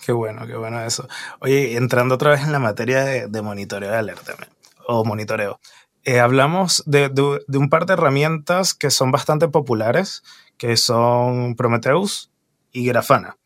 Qué 0.04 0.12
bueno, 0.12 0.46
qué 0.46 0.56
bueno 0.56 0.82
eso. 0.82 1.08
Oye, 1.40 1.76
entrando 1.76 2.16
otra 2.16 2.32
vez 2.32 2.44
en 2.44 2.52
la 2.52 2.60
materia 2.60 3.04
de, 3.04 3.42
monitoreo 3.42 3.92
de 3.92 3.98
alerta 3.98 4.36
o 4.88 5.04
monitoreo. 5.04 5.60
Eh, 6.04 6.20
hablamos 6.20 6.84
de, 6.86 7.12
un 7.54 7.70
par 7.70 7.86
de 7.86 7.94
herramientas 7.94 8.74
que 8.74 8.92
son 8.92 9.12
bastante 9.12 9.48
populares, 9.50 10.24
que 10.58 10.78
son 10.78 11.56
Prometheus 11.56 12.32
y 12.72 12.86
Grafana. 12.86 13.38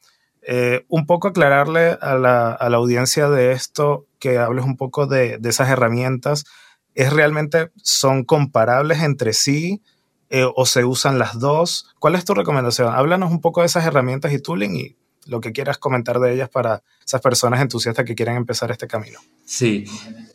Eh, 0.44 0.86
un 0.88 1.06
poco 1.06 1.30
aclararle 1.30 1.98
a 2.02 2.16
la, 2.16 2.52
audiencia 2.54 3.30
de 3.30 3.52
esto, 3.52 4.06
que 4.20 4.38
hables 4.38 4.66
un 4.66 4.78
poco 4.78 5.08
de, 5.08 5.40
esas 5.44 5.70
herramientas. 5.70 6.46
¿Es 6.94 7.14
realmente, 7.14 7.72
son 7.82 8.26
comparables 8.26 9.02
entre 9.02 9.34
sí 9.34 9.82
eh, 10.30 10.46
o 10.56 10.66
se 10.66 10.84
usan 10.84 11.18
las 11.18 11.40
dos? 11.40 11.90
¿Cuál 12.00 12.16
es 12.16 12.26
tu 12.26 12.34
recomendación? 12.34 12.94
Háblanos 12.94 13.32
un 13.32 13.42
poco 13.42 13.62
de 13.62 13.68
esas 13.68 13.86
herramientas 13.86 14.34
y 14.34 14.40
tooling 14.40 14.76
y 14.76 15.01
lo 15.28 15.42
que 15.42 15.52
quieras 15.52 15.78
comentar 15.78 16.20
de 16.20 16.34
ellas 16.34 16.50
para 16.50 16.84
esas 17.06 17.22
personas 17.22 17.62
entusiastas 17.62 18.06
que 18.06 18.16
quieren 18.16 18.36
empezar 18.36 18.72
este 18.72 18.88
camino. 18.88 19.20
Sí, 19.46 19.86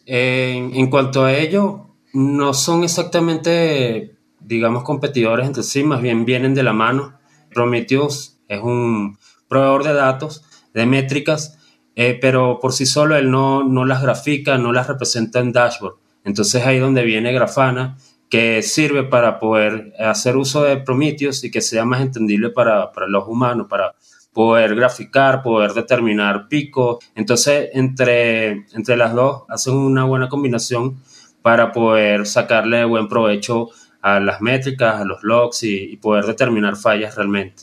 en 0.06 0.88
cuanto 0.88 1.24
a 1.24 1.34
ello, 1.34 1.86
no 2.12 2.54
son 2.54 2.84
exactamente, 2.84 4.16
digamos, 4.40 4.84
competidores 4.84 5.46
entre 5.46 5.62
sí, 5.62 5.82
más 5.82 6.00
bien 6.00 6.24
vienen 6.24 6.54
de 6.54 6.62
la 6.62 6.72
mano. 6.72 7.18
Prometheus 7.52 8.38
es 8.48 8.60
un 8.62 9.18
proveedor 9.48 9.84
de 9.84 9.92
datos, 9.92 10.44
de 10.72 10.86
métricas, 10.86 11.58
eh, 11.94 12.18
pero 12.20 12.58
por 12.60 12.72
sí 12.72 12.86
solo 12.86 13.16
él 13.16 13.30
no, 13.30 13.64
no 13.64 13.84
las 13.84 14.02
grafica, 14.02 14.58
no 14.58 14.72
las 14.72 14.86
representa 14.86 15.40
en 15.40 15.52
dashboard. 15.52 15.96
Entonces 16.24 16.64
ahí 16.66 16.78
donde 16.78 17.04
viene 17.04 17.32
Grafana, 17.32 17.96
que 18.28 18.62
sirve 18.62 19.04
para 19.04 19.38
poder 19.38 19.94
hacer 19.98 20.36
uso 20.36 20.62
de 20.62 20.78
Prometheus 20.78 21.44
y 21.44 21.50
que 21.50 21.60
sea 21.60 21.84
más 21.84 22.00
entendible 22.00 22.50
para, 22.50 22.92
para 22.92 23.06
los 23.06 23.26
humanos, 23.28 23.66
para 23.68 23.94
poder 24.36 24.74
graficar, 24.74 25.42
poder 25.42 25.72
determinar 25.72 26.46
pico. 26.46 26.98
Entonces, 27.14 27.70
entre, 27.72 28.66
entre 28.74 28.94
las 28.98 29.14
dos 29.14 29.44
hacen 29.48 29.72
una 29.72 30.04
buena 30.04 30.28
combinación 30.28 31.00
para 31.40 31.72
poder 31.72 32.26
sacarle 32.26 32.84
buen 32.84 33.08
provecho 33.08 33.70
a 34.02 34.20
las 34.20 34.42
métricas, 34.42 35.00
a 35.00 35.04
los 35.06 35.22
logs 35.22 35.62
y, 35.62 35.96
poder 35.96 36.26
determinar 36.26 36.76
fallas 36.76 37.14
realmente. 37.14 37.62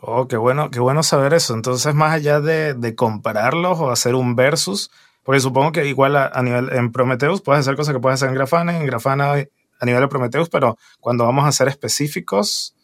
Oh, 0.00 0.28
qué 0.28 0.36
bueno, 0.36 0.70
qué 0.70 0.78
bueno 0.78 1.02
saber 1.02 1.34
eso. 1.34 1.54
Entonces, 1.54 1.92
más 1.92 2.12
allá 2.12 2.40
de, 2.40 2.94
compararlos 2.94 3.80
o 3.80 3.90
hacer 3.90 4.14
un 4.14 4.36
versus, 4.36 4.92
porque 5.24 5.40
supongo 5.40 5.72
que 5.72 5.88
igual 5.88 6.14
a, 6.14 6.40
nivel 6.44 6.70
en 6.72 6.92
Prometheus 6.92 7.42
puedes 7.42 7.62
hacer 7.62 7.74
cosas 7.74 7.94
que 7.94 8.00
puedes 8.00 8.20
hacer 8.20 8.28
en 8.28 8.36
Grafana, 8.36 8.78
en 8.78 8.86
Grafana 8.86 9.32
a 9.32 9.84
nivel 9.86 10.02
de 10.02 10.08
Prometheus, 10.08 10.48
pero 10.48 10.78
cuando 11.00 11.24
vamos 11.24 11.44
a 11.46 11.50
ser 11.50 11.66
específicos, 11.66 12.76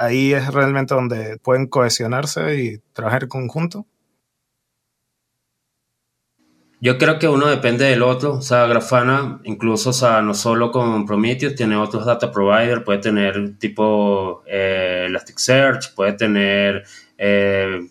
ahí 0.00 0.32
es 0.32 0.52
realmente 0.52 0.94
donde 0.94 1.38
pueden 1.38 1.66
cohesionarse 1.66 2.56
y 2.56 2.78
trabajar 2.94 3.24
en 3.24 3.28
conjunto. 3.28 3.86
Yo 6.82 6.96
creo 6.96 7.18
que 7.18 7.28
uno 7.28 7.46
depende 7.46 7.84
del 7.84 8.02
otro. 8.02 8.34
O 8.34 8.42
sea, 8.42 8.66
Grafana, 8.66 9.40
incluso, 9.44 9.90
o 9.90 9.92
sea, 9.92 10.22
no 10.22 10.32
solo 10.32 10.72
con 10.72 11.04
Prometheus, 11.04 11.54
tiene 11.54 11.76
otros 11.76 12.06
data 12.06 12.32
providers, 12.32 12.82
puede 12.82 13.00
tener 13.00 13.58
tipo 13.58 14.42
eh, 14.46 15.04
Elasticsearch, 15.08 15.94
puede 15.94 16.14
tener 16.14 16.84
eh, 17.18 17.86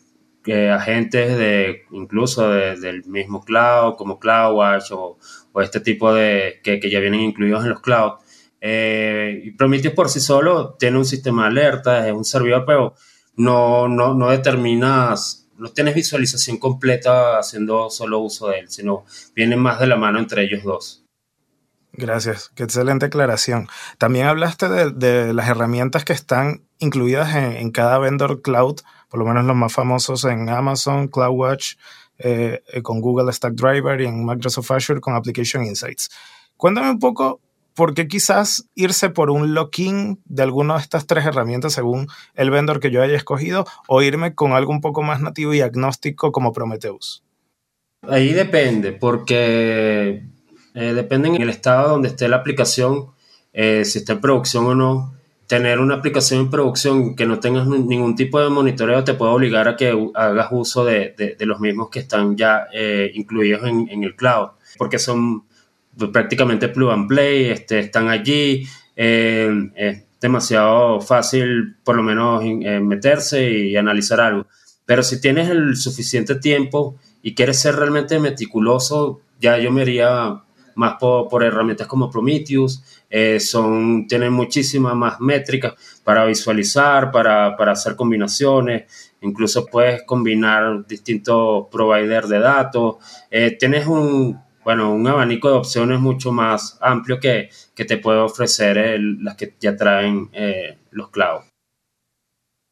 agentes 0.74 1.38
de 1.38 1.84
incluso 1.92 2.50
del 2.50 3.06
mismo 3.06 3.44
cloud, 3.46 3.96
como 3.96 4.20
CloudWatch 4.20 4.92
o, 4.94 5.20
o 5.52 5.62
este 5.62 5.80
tipo 5.80 6.12
de 6.12 6.60
que, 6.64 6.80
que, 6.80 6.90
ya 6.90 7.00
vienen 7.00 7.22
incluidos 7.22 7.64
en 7.64 7.70
los 7.70 7.82
clouds. 7.82 8.24
Eh, 8.62 9.42
y 9.46 9.52
Prometheus 9.52 9.94
por 9.94 10.10
sí 10.10 10.20
solo 10.20 10.76
tiene 10.78 10.98
un 10.98 11.06
sistema 11.06 11.44
de 11.44 11.48
alerta, 11.50 12.08
es 12.08 12.14
un 12.14 12.26
servidor, 12.26 12.64
pero 12.66 12.96
no, 13.36 13.88
no, 13.88 14.14
no 14.14 14.30
determinas, 14.30 15.48
no 15.58 15.70
tienes 15.70 15.96
visualización 15.96 16.58
completa 16.58 17.40
haciendo 17.40 17.90
solo 17.90 18.20
uso 18.20 18.50
de 18.50 18.60
él, 18.60 18.70
sino 18.70 19.06
viene 19.36 19.56
más 19.56 19.80
de 19.80 19.88
la 19.88 19.96
mano 19.96 20.20
entre 20.20 20.44
ellos 20.44 20.64
dos. 20.64 21.06
Gracias, 21.94 22.52
qué 22.56 22.64
excelente 22.64 23.08
aclaración. 23.08 23.68
También 23.98 24.28
hablaste 24.28 24.70
de, 24.70 25.34
las 25.34 25.50
herramientas 25.50 26.06
que 26.06 26.14
están 26.14 26.64
incluidas 26.78 27.36
en, 27.36 27.72
cada 27.72 27.98
vendor 27.98 28.42
cloud, 28.42 28.78
por 29.10 29.20
lo 29.20 29.26
menos 29.26 29.44
los 29.46 29.56
más 29.56 29.74
famosos 29.74 30.24
en 30.24 30.50
Amazon, 30.50 31.08
CloudWatch, 31.08 31.76
eh, 32.20 32.62
eh, 32.72 32.82
con 32.82 33.02
Google 33.02 33.32
Stack 33.34 33.54
Driver 33.54 34.00
y 34.00 34.06
en 34.06 34.26
Microsoft 34.26 34.72
Azure 34.72 35.02
con 35.02 35.16
Application 35.16 35.66
Insights. 35.66 36.10
Cuéntame 36.56 36.92
un 36.92 37.00
poco 37.00 37.42
por 37.74 37.94
qué 37.94 38.08
quizás 38.08 38.66
irse 38.76 39.10
por 39.10 39.30
un 39.32 39.54
lock-in 39.54 40.20
de 40.26 40.44
alguna 40.44 40.76
de 40.76 40.82
estas 40.82 41.08
tres 41.08 41.26
herramientas 41.26 41.74
según 41.74 42.08
el 42.36 42.52
vendor 42.52 42.80
que 42.80 42.92
yo 42.92 43.02
haya 43.02 43.16
escogido 43.16 43.66
o 43.88 44.02
irme 44.02 44.36
con 44.36 44.54
algo 44.54 44.72
un 44.72 44.82
poco 44.82 45.02
más 45.02 45.22
nativo 45.22 45.54
y 45.54 45.62
agnóstico 45.62 46.32
como 46.32 46.52
Prometheus. 46.52 47.24
Ahí 48.02 48.34
depende, 48.34 48.94
porque 48.94 50.24
eh, 50.74 50.94
depende 50.94 51.30
en 51.30 51.42
el 51.42 51.50
estado 51.50 51.90
donde 51.90 52.10
esté 52.10 52.28
la 52.30 52.38
aplicación, 52.38 53.08
eh, 53.54 53.84
si 53.84 54.00
está 54.00 54.14
en 54.14 54.22
producción 54.22 54.66
o 54.66 54.76
no. 54.76 55.14
Tener 55.48 55.80
una 55.80 55.96
aplicación 55.96 56.42
en 56.42 56.50
producción 56.52 57.16
que 57.16 57.26
no 57.26 57.40
tengas 57.40 57.66
ningún 57.66 58.16
tipo 58.16 58.40
de 58.40 58.50
monitoreo 58.50 59.04
te 59.04 59.16
puede 59.16 59.32
obligar 59.32 59.68
a 59.68 59.76
que 59.76 60.12
hagas 60.14 60.48
uso 60.52 60.86
de, 60.86 61.36
los 61.40 61.60
mismos 61.60 61.90
que 61.90 62.00
están 62.00 62.38
ya 62.38 62.68
eh, 62.72 63.12
incluidos 63.16 63.64
en, 63.68 64.04
el 64.04 64.16
cloud, 64.16 64.50
porque 64.78 65.00
son 65.00 65.46
prácticamente 66.12 66.70
plug 66.70 66.92
and 66.92 67.08
play, 67.08 67.50
este, 67.50 67.80
están 67.80 68.10
allí, 68.10 68.66
es 68.96 70.04
demasiado 70.20 71.00
fácil 71.00 71.78
por 71.84 71.96
lo 71.96 72.04
menos 72.04 72.44
meterse 72.82 73.50
y 73.50 73.76
analizar 73.78 74.20
algo. 74.20 74.48
Pero 74.86 75.04
si 75.04 75.22
tienes 75.22 75.50
el 75.50 75.76
suficiente 75.76 76.36
tiempo 76.36 76.98
y 77.22 77.36
quieres 77.36 77.60
ser 77.60 77.76
realmente 77.76 78.20
meticuloso, 78.20 79.22
ya 79.40 79.58
yo 79.58 79.72
me 79.72 79.84
iría 79.84 80.42
más 80.80 80.96
por, 80.98 81.44
herramientas 81.44 81.88
como 81.88 82.10
Prometheus, 82.10 82.82
eh, 83.10 83.40
son, 83.40 84.08
tienen 84.08 84.32
muchísimas 84.32 84.96
más 84.96 85.20
métricas 85.20 85.74
para 86.06 86.26
visualizar, 86.26 87.12
para, 87.12 87.50
hacer 87.72 87.96
combinaciones, 87.96 89.12
incluso 89.22 89.66
puedes 89.66 90.04
combinar 90.04 90.88
distintos 90.88 91.68
providers 91.70 92.30
de 92.30 92.40
datos, 92.40 92.96
eh, 93.30 93.58
tienes 93.60 93.88
un, 93.88 94.40
bueno, 94.64 94.94
un 94.94 95.08
abanico 95.08 95.50
de 95.50 95.56
opciones 95.56 96.00
mucho 96.00 96.32
más 96.32 96.78
amplio 96.82 97.20
que, 97.20 97.50
te 97.76 97.98
puede 97.98 98.20
ofrecer 98.20 99.00
las 99.00 99.36
que 99.36 99.56
ya 99.60 99.76
traen 99.76 100.30
eh, 100.34 100.78
los 100.92 101.10
cloud. 101.10 101.42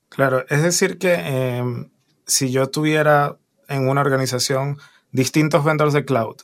Claro, 0.09 0.45
es 0.49 0.63
decir 0.63 0.97
que 0.97 1.13
em, 1.13 1.89
si 2.25 2.51
yo 2.51 2.67
tuviera 2.67 3.37
en 3.67 3.87
una 3.87 4.01
organización 4.01 4.77
distintos 5.11 5.63
vendors 5.63 5.93
de 5.93 6.05
cloud, 6.05 6.37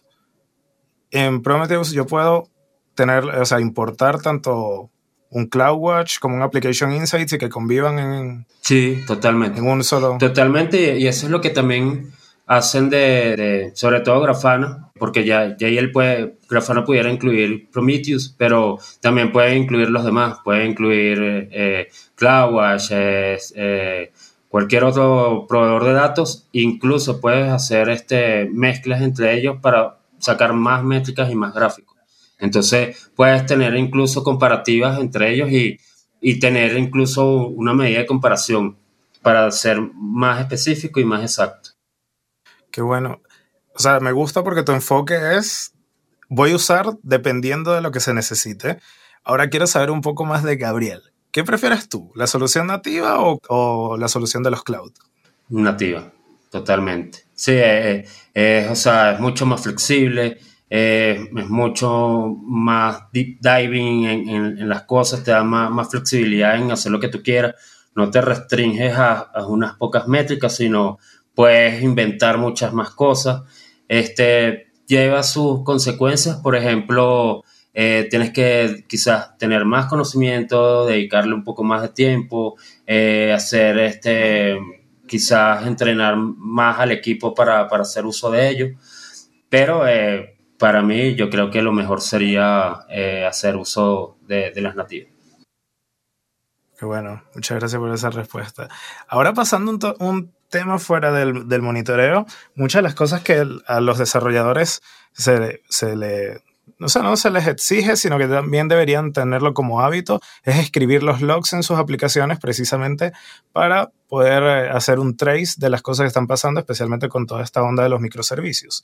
en 1.12 1.42
Prometheus 1.42 1.92
yo 1.92 2.06
puedo 2.06 2.50
tener, 2.96 3.24
o 3.26 3.46
sea, 3.46 3.60
importar 3.60 4.22
tanto 4.22 4.90
un 5.30 5.48
CloudWatch 5.48 6.20
como 6.20 6.36
un 6.36 6.42
Application 6.44 6.92
Insights 6.92 7.34
y 7.34 7.38
que 7.38 7.50
convivan 7.50 8.00
en... 8.00 8.48
Sí, 8.62 9.04
totalmente. 9.08 9.60
En 9.60 9.68
un 9.68 9.84
solo... 9.84 10.18
Totalmente, 10.20 10.98
y 10.98 11.08
eso 11.08 11.26
es 11.26 11.32
lo 11.32 11.42
que 11.42 11.50
también 11.50 12.12
hacen 12.46 12.90
de, 12.90 13.72
sobre 13.74 14.02
todo 14.02 14.22
Grafana, 14.22 14.92
porque 15.04 15.26
ya, 15.26 15.58
ya 15.58 15.68
él 15.68 15.92
puede, 15.92 16.38
Grafana 16.50 16.86
pudiera 16.86 17.12
incluir 17.12 17.70
Prometheus, 17.70 18.34
pero 18.38 18.80
también 19.02 19.34
puede 19.34 19.58
incluir 19.58 19.90
los 19.90 20.06
demás, 20.06 20.38
puede 20.46 20.66
incluir 20.66 21.50
eh, 21.52 21.90
CloudWatch, 22.16 22.92
eh, 22.94 24.14
cualquier 24.48 24.86
otro 24.86 25.46
proveedor 25.46 25.84
de 25.84 25.92
datos, 25.92 26.48
incluso 26.54 27.20
puedes 27.20 27.52
hacer 27.52 27.90
este, 27.90 28.46
mezclas 28.46 29.02
entre 29.02 29.38
ellos 29.38 29.58
para 29.62 29.98
sacar 30.20 30.54
más 30.54 30.86
métricas 30.86 31.30
y 31.30 31.36
más 31.36 31.54
gráficos. 31.54 31.98
Entonces 32.40 33.12
puedes 33.14 33.46
tener 33.46 33.76
incluso 33.76 34.24
comparativas 34.24 35.02
entre 35.02 35.34
ellos 35.34 35.52
y, 35.52 36.40
tener 36.40 36.78
incluso 36.78 37.50
una 37.50 37.74
medida 37.74 38.00
de 38.00 38.06
comparación 38.06 38.78
para 39.22 39.52
ser 39.52 39.82
más 39.82 40.40
específico 40.40 41.02
y 41.02 41.04
más 41.04 41.24
exacto. 41.24 41.72
Qué 42.72 42.82
bueno. 42.82 43.20
O 43.76 43.80
sea, 43.80 44.00
me 44.00 44.12
gusta 44.12 44.44
porque 44.44 44.64
tu 44.64 44.72
enfoque 44.72 45.38
es, 45.38 45.74
voy 46.30 46.52
a 46.52 46.56
usar 46.56 46.98
dependiendo 47.02 47.74
de 47.74 47.82
lo 47.82 47.92
que 47.92 48.00
se 48.00 48.14
necesite. 48.14 48.80
Ahora 49.24 49.50
quiero 49.50 49.68
saber 49.68 49.92
un 49.92 50.02
poco 50.02 50.26
más 50.26 50.44
de 50.44 50.58
Gabriel. 50.58 51.02
¿Qué 51.32 51.44
prefieres 51.44 51.90
tú? 51.90 52.12
¿La 52.16 52.28
solución 52.28 52.68
nativa 52.68 53.18
o, 53.20 53.98
la 53.98 54.08
solución 54.08 54.44
de 54.44 54.52
los 54.52 54.64
cloud? 54.64 54.92
Nativa, 55.50 56.12
totalmente. 56.52 57.26
Sí, 57.34 57.54
eh, 57.56 58.06
eh, 58.34 58.68
o 58.70 58.76
sea, 58.76 59.14
es 59.14 59.20
mucho 59.20 59.46
más 59.46 59.62
flexible, 59.62 60.38
eh, 60.76 61.30
es 61.36 61.50
mucho 61.50 62.36
más 62.42 63.04
deep 63.12 63.40
diving 63.40 64.06
en, 64.06 64.68
las 64.68 64.84
cosas, 64.84 65.24
te 65.24 65.30
da 65.30 65.44
más, 65.44 65.90
flexibilidad 65.90 66.56
en 66.56 66.72
hacer 66.72 66.92
lo 66.92 67.00
que 67.00 67.10
tú 67.10 67.22
quieras, 67.22 67.54
no 67.96 68.10
te 68.10 68.22
restringes 68.22 68.96
a, 68.98 69.32
unas 69.48 69.76
pocas 69.76 70.08
métricas, 70.08 70.56
sino 70.56 70.98
puedes 71.36 71.84
inventar 71.84 72.40
muchas 72.40 72.74
más 72.74 72.90
cosas. 72.90 73.44
Este, 74.00 74.68
lleva 74.88 75.24
sus 75.24 75.64
consecuencias, 75.64 76.38
por 76.38 76.56
ejemplo, 76.56 77.44
tienes 77.74 78.32
que 78.32 78.86
quizás 78.88 79.38
tener 79.38 79.66
más 79.66 79.88
conocimiento, 79.88 80.86
dedicarle 80.86 81.34
un 81.34 81.44
poco 81.44 81.64
más 81.64 81.82
de 81.82 81.90
tiempo, 81.90 82.56
hacer 82.86 83.80
este 83.80 84.60
quizás 85.14 85.68
entrenar 85.68 86.16
más 86.18 86.80
al 86.80 86.92
equipo 86.92 87.36
para, 87.36 87.62
hacer 87.68 88.06
uso 88.06 88.32
de 88.32 88.50
ello. 88.50 88.68
Pero 89.48 89.88
eh, 89.88 90.38
para 90.58 90.82
mí 90.82 91.14
yo 91.16 91.30
creo 91.30 91.52
que 91.52 91.62
lo 91.62 91.72
mejor 91.72 92.02
sería 92.02 92.80
eh, 92.90 93.24
hacer 93.24 93.56
uso 93.56 94.18
de, 94.28 94.52
las 94.56 94.76
nativas. 94.76 95.13
Qué 96.78 96.86
bueno, 96.86 97.24
muchas 97.36 97.60
gracias 97.60 97.80
por 97.80 97.94
esa 97.94 98.10
respuesta. 98.10 98.70
Ahora 99.08 99.34
pasando 99.34 99.72
un, 99.72 99.80
un 100.00 100.34
tema 100.50 100.80
fuera 100.80 101.12
del, 101.12 101.48
del, 101.48 101.62
monitoreo, 101.62 102.26
muchas 102.56 102.80
de 102.80 102.84
las 102.84 102.96
cosas 102.96 103.22
que 103.22 103.46
a 103.68 103.80
los 103.80 103.98
desarrolladores 103.98 104.82
se, 105.14 105.62
se 105.70 105.96
le 105.96 106.42
o 106.80 106.88
sea, 106.88 107.02
no 107.02 107.16
se 107.18 107.30
les 107.30 107.48
exige, 107.48 107.96
sino 107.96 108.18
que 108.18 108.28
también 108.28 108.68
deberían 108.68 109.14
tenerlo 109.14 109.54
como 109.54 109.82
hábito, 109.82 110.22
es 110.44 110.58
escribir 110.58 111.04
los 111.04 111.22
logs 111.22 111.54
en 111.54 111.64
sus 111.64 111.78
aplicaciones 111.78 112.40
precisamente 112.40 113.12
para 113.52 113.92
poder 114.08 114.44
eh, 114.44 114.70
hacer 114.70 115.00
un 115.00 115.16
trace 115.16 115.56
de 115.58 115.70
las 115.70 115.82
cosas 115.82 116.06
que 116.06 116.08
están 116.08 116.28
pasando, 116.28 116.60
especialmente 116.60 117.10
con 117.10 117.26
toda 117.26 117.44
esta 117.44 117.62
onda 117.62 117.84
de 117.84 117.90
los 117.90 118.02
microservicios. 118.02 118.84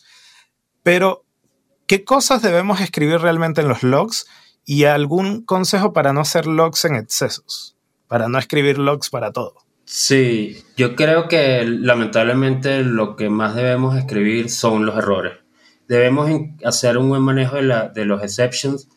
Pero, 0.84 1.24
¿qué 1.88 2.04
cosas 2.04 2.42
debemos 2.42 2.82
escribir 2.82 3.20
realmente 3.20 3.62
en 3.62 3.68
los 3.68 3.84
logs? 3.84 4.28
Y 4.66 4.84
algún 4.84 5.44
consejo 5.44 5.94
para 5.94 6.14
no 6.14 6.22
hacer 6.22 6.46
logs 6.46 6.86
en 6.86 6.96
excesos, 6.96 7.76
para 8.10 8.28
no 8.28 8.38
escribir 8.38 8.78
logs 8.78 9.10
para 9.10 9.32
todo. 9.32 9.54
Sí, 9.86 10.58
yo 10.76 10.98
creo 10.98 11.30
que 11.30 11.64
lamentablemente 11.64 12.84
lo 12.84 13.16
que 13.16 13.30
más 13.30 13.56
debemos 13.56 13.98
escribir 13.98 14.50
son 14.50 14.86
los 14.86 14.98
errores 14.98 15.40
debemos 15.90 16.30
hacer 16.64 16.98
un 16.98 17.10
buen 17.10 17.24
manejo 17.24 17.58
de, 17.58 17.64
la, 17.64 17.90
de 17.90 18.06
los 18.06 18.24
exceptions 18.24 18.88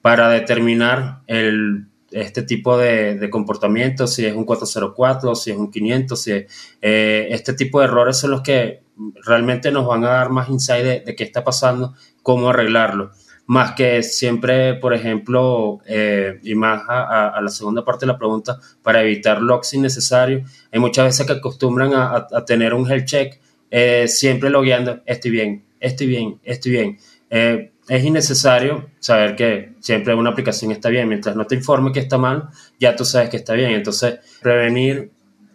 para 0.00 0.30
determinar 0.30 1.20
el, 1.26 1.86
este 2.10 2.42
tipo 2.42 2.78
de, 2.78 3.16
de, 3.16 3.30
comportamiento, 3.30 4.06
si 4.06 4.24
es 4.24 4.34
un 4.34 4.44
404, 4.44 5.34
si 5.34 5.50
es 5.50 5.58
un 5.58 5.70
500, 5.70 6.20
si 6.20 6.32
eh, 6.32 7.28
este 7.30 7.52
tipo 7.52 7.78
de 7.78 7.84
errores 7.84 8.16
son 8.16 8.30
los 8.30 8.40
que 8.40 8.80
realmente 9.26 9.70
nos 9.70 9.86
van 9.86 10.04
a 10.04 10.08
dar 10.08 10.30
más 10.30 10.48
insight 10.48 11.04
de, 11.04 11.14
qué 11.14 11.22
está 11.22 11.44
pasando, 11.44 11.94
cómo 12.22 12.48
arreglarlo. 12.48 13.12
Más 13.48 13.72
que 13.72 14.02
siempre, 14.02 14.74
por 14.74 14.94
ejemplo, 14.94 15.80
eh, 15.86 16.38
y 16.42 16.54
más 16.54 16.82
a, 16.88 17.40
la 17.42 17.50
segunda 17.50 17.84
parte 17.84 18.06
de 18.06 18.12
la 18.12 18.18
pregunta, 18.18 18.58
para 18.82 19.02
evitar 19.02 19.42
logs 19.42 19.74
innecesarios, 19.74 20.48
hay 20.70 20.78
muchas 20.78 21.06
veces 21.06 21.26
que 21.26 21.32
acostumbran 21.32 21.92
a, 21.92 22.26
a 22.30 22.44
tener 22.44 22.72
un 22.72 22.88
health 22.88 23.04
check 23.04 23.40
eh, 23.70 24.08
siempre 24.08 24.50
logueando, 24.50 25.00
estoy 25.04 25.30
bien, 25.30 25.64
estoy 25.80 26.06
bien, 26.06 26.40
estoy 26.42 26.72
bien. 26.72 26.98
Eh, 27.30 27.72
es 27.88 28.04
innecesario 28.04 28.90
saber 28.98 29.36
que 29.36 29.72
siempre 29.80 30.14
una 30.14 30.30
aplicación 30.30 30.72
está 30.72 30.88
bien. 30.88 31.08
Mientras 31.08 31.36
no 31.36 31.46
te 31.46 31.54
informe 31.54 31.92
que 31.92 32.00
está 32.00 32.18
mal, 32.18 32.48
ya 32.78 32.96
tú 32.96 33.04
sabes 33.04 33.30
que 33.30 33.38
está 33.38 33.54
bien. 33.54 33.70
Entonces, 33.72 34.18
prevenir, 34.42 35.10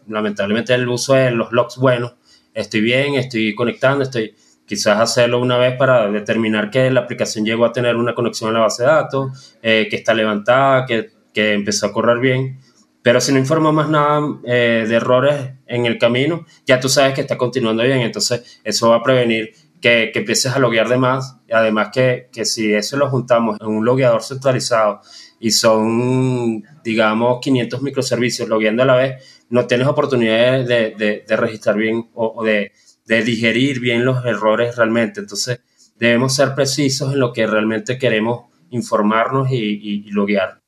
lamentablemente, 0.08 0.74
el 0.74 0.88
uso 0.88 1.14
de 1.14 1.32
los 1.32 1.52
logs 1.52 1.78
buenos. 1.78 2.16
Estoy 2.54 2.82
bien, 2.82 3.16
estoy 3.16 3.56
conectando, 3.56 4.04
estoy 4.04 4.36
quizás 4.66 5.00
hacerlo 5.00 5.40
una 5.40 5.58
vez 5.58 5.76
para 5.78 6.10
determinar 6.10 6.70
que 6.70 6.90
la 6.92 7.02
aplicación 7.02 7.46
llegó 7.46 7.66
a 7.66 7.72
tener 7.72 7.96
una 7.96 8.16
conexión 8.16 8.50
a 8.50 8.54
la 8.54 8.60
base 8.60 8.84
de 8.84 8.90
datos, 8.90 9.58
eh, 9.62 9.88
que 9.90 9.98
está 9.98 10.14
levantada, 10.14 10.86
que, 10.86 11.12
que, 11.34 11.54
empezó 11.54 11.88
a 11.88 11.92
correr 11.92 12.20
bien. 12.20 12.60
Pero 13.02 13.20
si 13.20 13.34
no 13.34 13.40
informa 13.40 13.72
más 13.72 13.90
nada 13.90 14.22
eh, 14.46 14.86
de 14.88 14.96
errores 14.96 15.52
en 15.68 15.86
el 15.86 15.98
camino, 15.98 16.46
ya 16.66 16.80
tú 16.80 16.88
sabes 16.88 17.14
que 17.14 17.22
está 17.22 17.38
continuando 17.38 17.84
bien. 17.84 18.00
Entonces, 18.00 18.62
eso 18.64 18.90
va 18.90 18.98
a 18.98 19.04
prevenir 19.04 19.52
que, 19.82 20.12
que 20.14 20.20
empieces 20.20 20.54
a 20.56 20.60
loguear 20.60 20.88
de 20.88 20.98
más. 20.98 21.36
Además 21.52 21.90
que, 21.94 22.30
que, 22.32 22.46
si 22.46 22.74
eso 22.74 22.96
lo 22.96 23.10
juntamos 23.10 23.58
en 23.60 23.68
un 23.68 23.84
logueador 23.84 24.24
centralizado 24.24 25.02
y 25.42 25.52
son, 25.52 26.64
digamos, 26.86 27.40
500 27.42 27.82
microservicios 27.82 28.48
logueando 28.48 28.84
a 28.84 28.86
la 28.86 28.96
vez, 28.96 29.44
no 29.50 29.68
tienes 29.68 29.88
oportunidad 29.88 30.66
de, 30.66 30.96
de, 31.28 31.36
registrar 31.36 31.76
bien 31.76 32.10
o, 32.14 32.44
de, 32.46 32.72
de 33.06 33.24
digerir 33.24 33.80
bien 33.80 34.06
los 34.06 34.26
errores 34.26 34.76
realmente. 34.76 35.20
Entonces, 35.20 35.62
debemos 35.98 36.36
ser 36.36 36.56
precisos 36.56 37.14
en 37.14 37.20
lo 37.20 37.34
que 37.34 37.48
realmente 37.48 37.98
queremos 37.98 38.46
informarnos 38.70 39.52
y, 39.52 39.56
y, 39.56 40.12
loguear. 40.12 40.62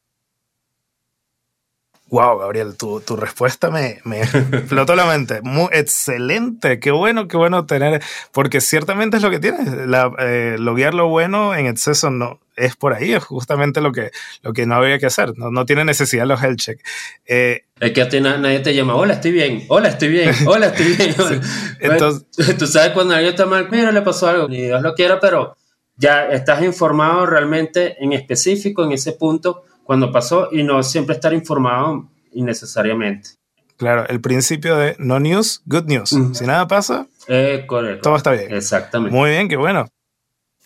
Wow, 2.10 2.38
Gabriel, 2.38 2.78
tu, 2.78 3.02
tu 3.02 3.16
respuesta 3.16 3.72
me, 3.72 4.00
me 4.04 4.22
explotó 4.52 4.96
la 4.96 5.06
mente. 5.06 5.42
Muy 5.42 5.70
excelente, 5.72 6.80
qué 6.80 6.92
bueno, 6.92 7.28
qué 7.28 7.36
bueno 7.36 7.66
tener, 7.66 8.02
porque 8.32 8.62
ciertamente 8.62 9.18
es 9.18 9.24
lo 9.24 9.32
que 9.32 9.40
tienes. 9.40 9.88
La, 9.88 10.12
eh, 10.20 10.58
loguear 10.60 10.94
lo 10.94 11.08
bueno 11.08 11.56
en 11.56 11.66
exceso 11.66 12.12
no 12.12 12.40
es 12.56 12.76
por 12.76 12.94
ahí, 12.94 13.14
es 13.14 13.24
justamente 13.24 13.82
lo 13.82 13.92
que, 13.92 14.12
lo 14.42 14.54
que 14.54 14.66
no 14.66 14.76
habría 14.76 15.00
que 15.00 15.06
hacer. 15.06 15.38
No, 15.38 15.52
no 15.52 15.66
tiene 15.66 15.86
necesidad 15.86 16.26
los 16.26 16.42
health 16.42 16.60
check. 16.60 16.80
Eh, 17.26 17.66
es 17.80 17.92
que 17.92 18.02
a 18.02 18.10
ti 18.10 18.22
nadie 18.22 18.60
te 18.60 18.74
llama, 18.74 18.96
hola, 18.96 19.14
estoy 19.14 19.32
bien, 19.32 19.66
hola, 19.68 19.90
estoy 19.90 20.10
bien, 20.10 20.32
hola, 20.48 20.68
estoy 20.68 20.94
bien. 20.94 21.16
Entonces, 21.80 22.58
tú 22.58 22.68
sabes 22.68 22.92
cuando 22.92 23.14
alguien 23.14 23.34
está 23.34 23.46
mal, 23.46 23.68
mira, 23.70 23.92
le 23.92 24.02
pasó 24.02 24.28
algo, 24.28 24.48
ni 24.48 24.62
Dios 24.62 24.82
lo 24.82 24.94
quiera, 24.94 25.20
pero 25.20 25.58
ya 25.98 26.28
estás 26.30 26.64
informado 26.64 27.26
realmente 27.26 27.98
en 28.04 28.14
específico 28.14 28.84
en 28.84 28.94
ese 28.94 29.14
punto 29.14 29.64
cuando 29.84 30.12
pasó 30.12 30.50
y 30.52 30.64
no 30.64 30.82
siempre 30.84 31.16
estar 31.16 31.34
informado 31.34 32.10
innecesariamente. 32.34 33.32
Claro, 33.78 34.08
el 34.08 34.22
principio 34.22 34.78
de 34.78 34.96
no 35.00 35.20
news, 35.20 35.62
good 35.66 35.86
news. 35.86 36.10
Si 36.10 36.46
nada 36.46 36.66
pasa, 36.68 37.08
eh, 37.28 37.66
todo 38.02 38.16
está 38.16 38.32
bien. 38.32 38.54
Exactamente. 38.54 39.16
Muy 39.16 39.32
bien, 39.32 39.50
qué 39.50 39.58
bueno. 39.58 39.88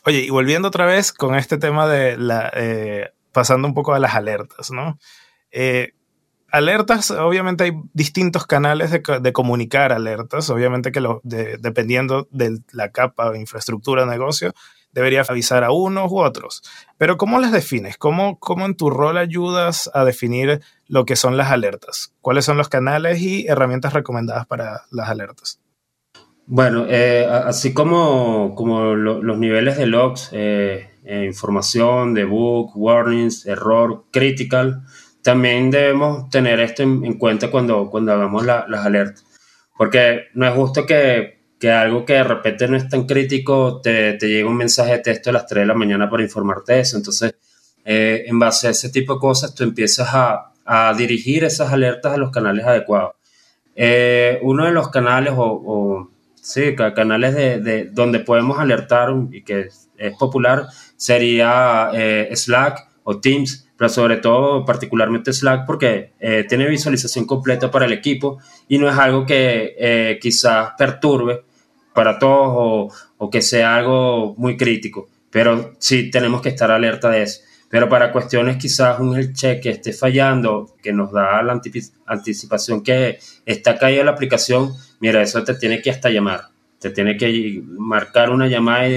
Oye, 0.06 0.20
y 0.20 0.30
volviendo 0.30 0.68
otra 0.68 0.86
vez 0.86 1.12
con 1.12 1.36
este 1.36 1.58
tema 1.58 1.88
de 1.88 2.18
la, 2.18 2.52
eh, 2.56 3.10
pasando 3.32 3.68
un 3.68 3.74
poco 3.74 3.94
a 3.94 4.00
las 4.00 4.16
alertas, 4.16 4.72
¿no? 4.72 4.98
Eh, 5.52 5.94
alertas, 6.52 7.12
obviamente 7.12 7.66
hay 7.66 7.72
distintos 7.94 8.46
canales 8.46 8.92
de, 8.92 9.34
comunicar 9.34 9.92
alertas, 9.92 10.50
obviamente 10.50 10.92
que 10.92 11.02
dependiendo 11.24 12.28
de 12.32 12.60
la 12.72 12.92
capa 12.92 13.30
o 13.30 13.36
infraestructura 13.36 14.06
de 14.06 14.12
negocio, 14.12 14.54
debería 14.92 15.24
avisar 15.28 15.64
a 15.64 15.72
unos 15.72 16.12
u 16.12 16.20
otros. 16.20 16.64
Pero 16.98 17.18
¿cómo 17.18 17.40
las 17.40 17.52
defines? 17.52 17.98
¿Cómo, 17.98 18.40
¿Cómo 18.40 18.66
en 18.66 18.76
tu 18.76 18.90
rol 18.90 19.18
ayudas 19.18 19.90
a 19.94 20.04
definir 20.04 20.62
lo 20.88 21.06
que 21.06 21.16
son 21.16 21.38
las 21.38 21.52
alertas? 21.52 22.14
¿Cuáles 22.22 22.46
son 22.46 22.58
los 22.58 22.70
canales 22.70 23.20
y 23.22 23.46
herramientas 23.48 23.94
recomendadas 23.94 24.48
para 24.48 24.86
las 24.92 25.10
alertas? 25.10 25.60
Bueno, 26.52 26.88
eh, 26.90 27.28
así 27.30 27.76
como, 27.76 28.56
como 28.56 28.96
los 28.96 29.38
niveles 29.38 29.78
de 29.78 29.86
logs, 29.86 30.30
eh, 30.32 30.90
eh, 31.06 31.24
información, 31.28 32.16
debug, 32.16 32.72
warnings, 32.76 33.46
error, 33.46 34.06
critical, 34.10 34.82
también 35.22 35.70
debemos 35.70 36.28
tener 36.32 36.60
esto 36.60 36.82
en, 36.82 37.20
cuenta 37.20 37.52
cuando, 37.52 37.92
cuando 37.92 38.14
hagamos 38.14 38.48
las 38.48 38.84
alertas. 38.84 39.24
Porque 39.78 40.24
no 40.34 40.48
es 40.48 40.54
justo 40.56 40.88
que 40.88 41.38
que 41.60 41.72
algo 41.72 42.06
que 42.06 42.14
de 42.14 42.24
repente 42.24 42.68
no 42.70 42.78
es 42.78 42.88
tan 42.88 43.06
crítico, 43.06 43.82
te, 43.82 44.14
te 44.14 44.28
llega 44.30 44.50
un 44.50 44.56
mensaje 44.56 44.94
de 44.94 45.00
texto 45.00 45.30
a 45.30 45.34
las 45.34 45.46
3 45.46 45.64
de 45.64 45.68
la 45.68 45.74
mañana 45.74 46.10
para 46.10 46.24
informarte 46.24 46.74
de 46.74 46.80
eso. 46.80 46.98
Entonces, 46.98 47.36
en 47.84 48.40
base 48.40 48.68
a 48.68 48.72
ese 48.72 48.90
tipo 48.90 49.16
de 49.16 49.20
cosas, 49.20 49.54
tú 49.54 49.64
empiezas 49.66 50.08
a, 50.14 50.54
a 50.66 50.94
dirigir 50.96 51.44
esas 51.44 51.72
alertas 51.74 52.14
a 52.14 52.18
los 52.18 52.32
canales 52.32 52.66
adecuados. 52.66 53.12
Uno 54.42 54.66
de 54.66 54.72
los 54.72 54.90
canales, 54.90 55.34
o, 55.36 56.10
sí, 56.50 56.76
canales 56.76 57.36
de, 57.36 57.60
de, 57.60 57.86
donde 57.86 58.20
podemos 58.20 58.60
alertar 58.60 59.10
y 59.32 59.44
que 59.44 59.70
es, 59.98 60.14
popular, 60.18 60.68
sería 60.96 61.90
eh, 61.94 62.30
Slack 62.34 62.88
o 63.04 63.20
Teams, 63.20 63.68
pero 63.78 63.90
sobre 63.90 64.18
todo 64.18 64.66
particularmente 64.66 65.34
Slack 65.34 65.66
porque 65.66 66.14
tiene 66.48 66.68
visualización 66.68 67.26
completa 67.26 67.70
para 67.70 67.86
el 67.86 67.94
equipo 67.94 68.40
y 68.68 68.78
no 68.78 68.90
es 68.90 68.98
algo 68.98 69.26
que 69.26 70.18
quizás 70.22 70.72
perturbe 70.78 71.44
para 71.94 72.18
todos 72.18 72.94
o, 73.18 73.30
que 73.30 73.42
sea 73.42 73.76
algo 73.76 74.34
muy 74.38 74.56
crítico, 74.56 75.10
pero 75.30 75.76
sí 75.80 76.10
tenemos 76.10 76.42
que 76.42 76.48
estar 76.48 76.72
alerta 76.72 77.10
de 77.10 77.24
eso. 77.24 77.42
Pero 77.70 77.90
para 77.90 78.12
cuestiones 78.12 78.58
quizás 78.58 79.00
un 79.00 79.18
health 79.18 79.34
check 79.34 79.62
que 79.62 79.70
esté 79.70 79.94
fallando, 79.94 80.76
que 80.82 80.94
nos 80.94 81.12
da 81.12 81.44
la 81.44 81.60
anticipación 82.08 82.84
que 82.84 83.20
está 83.46 83.78
caída 83.78 84.04
la 84.04 84.12
aplicación, 84.12 84.74
mira, 85.00 85.22
eso 85.22 85.44
te 85.44 85.56
tiene 85.56 85.82
que 85.82 85.90
hasta 85.90 86.10
llamar. 86.10 86.50
Te 86.80 86.92
tiene 86.92 87.18
que 87.18 87.62
marcar 87.66 88.30
una 88.30 88.48
llamada 88.48 88.88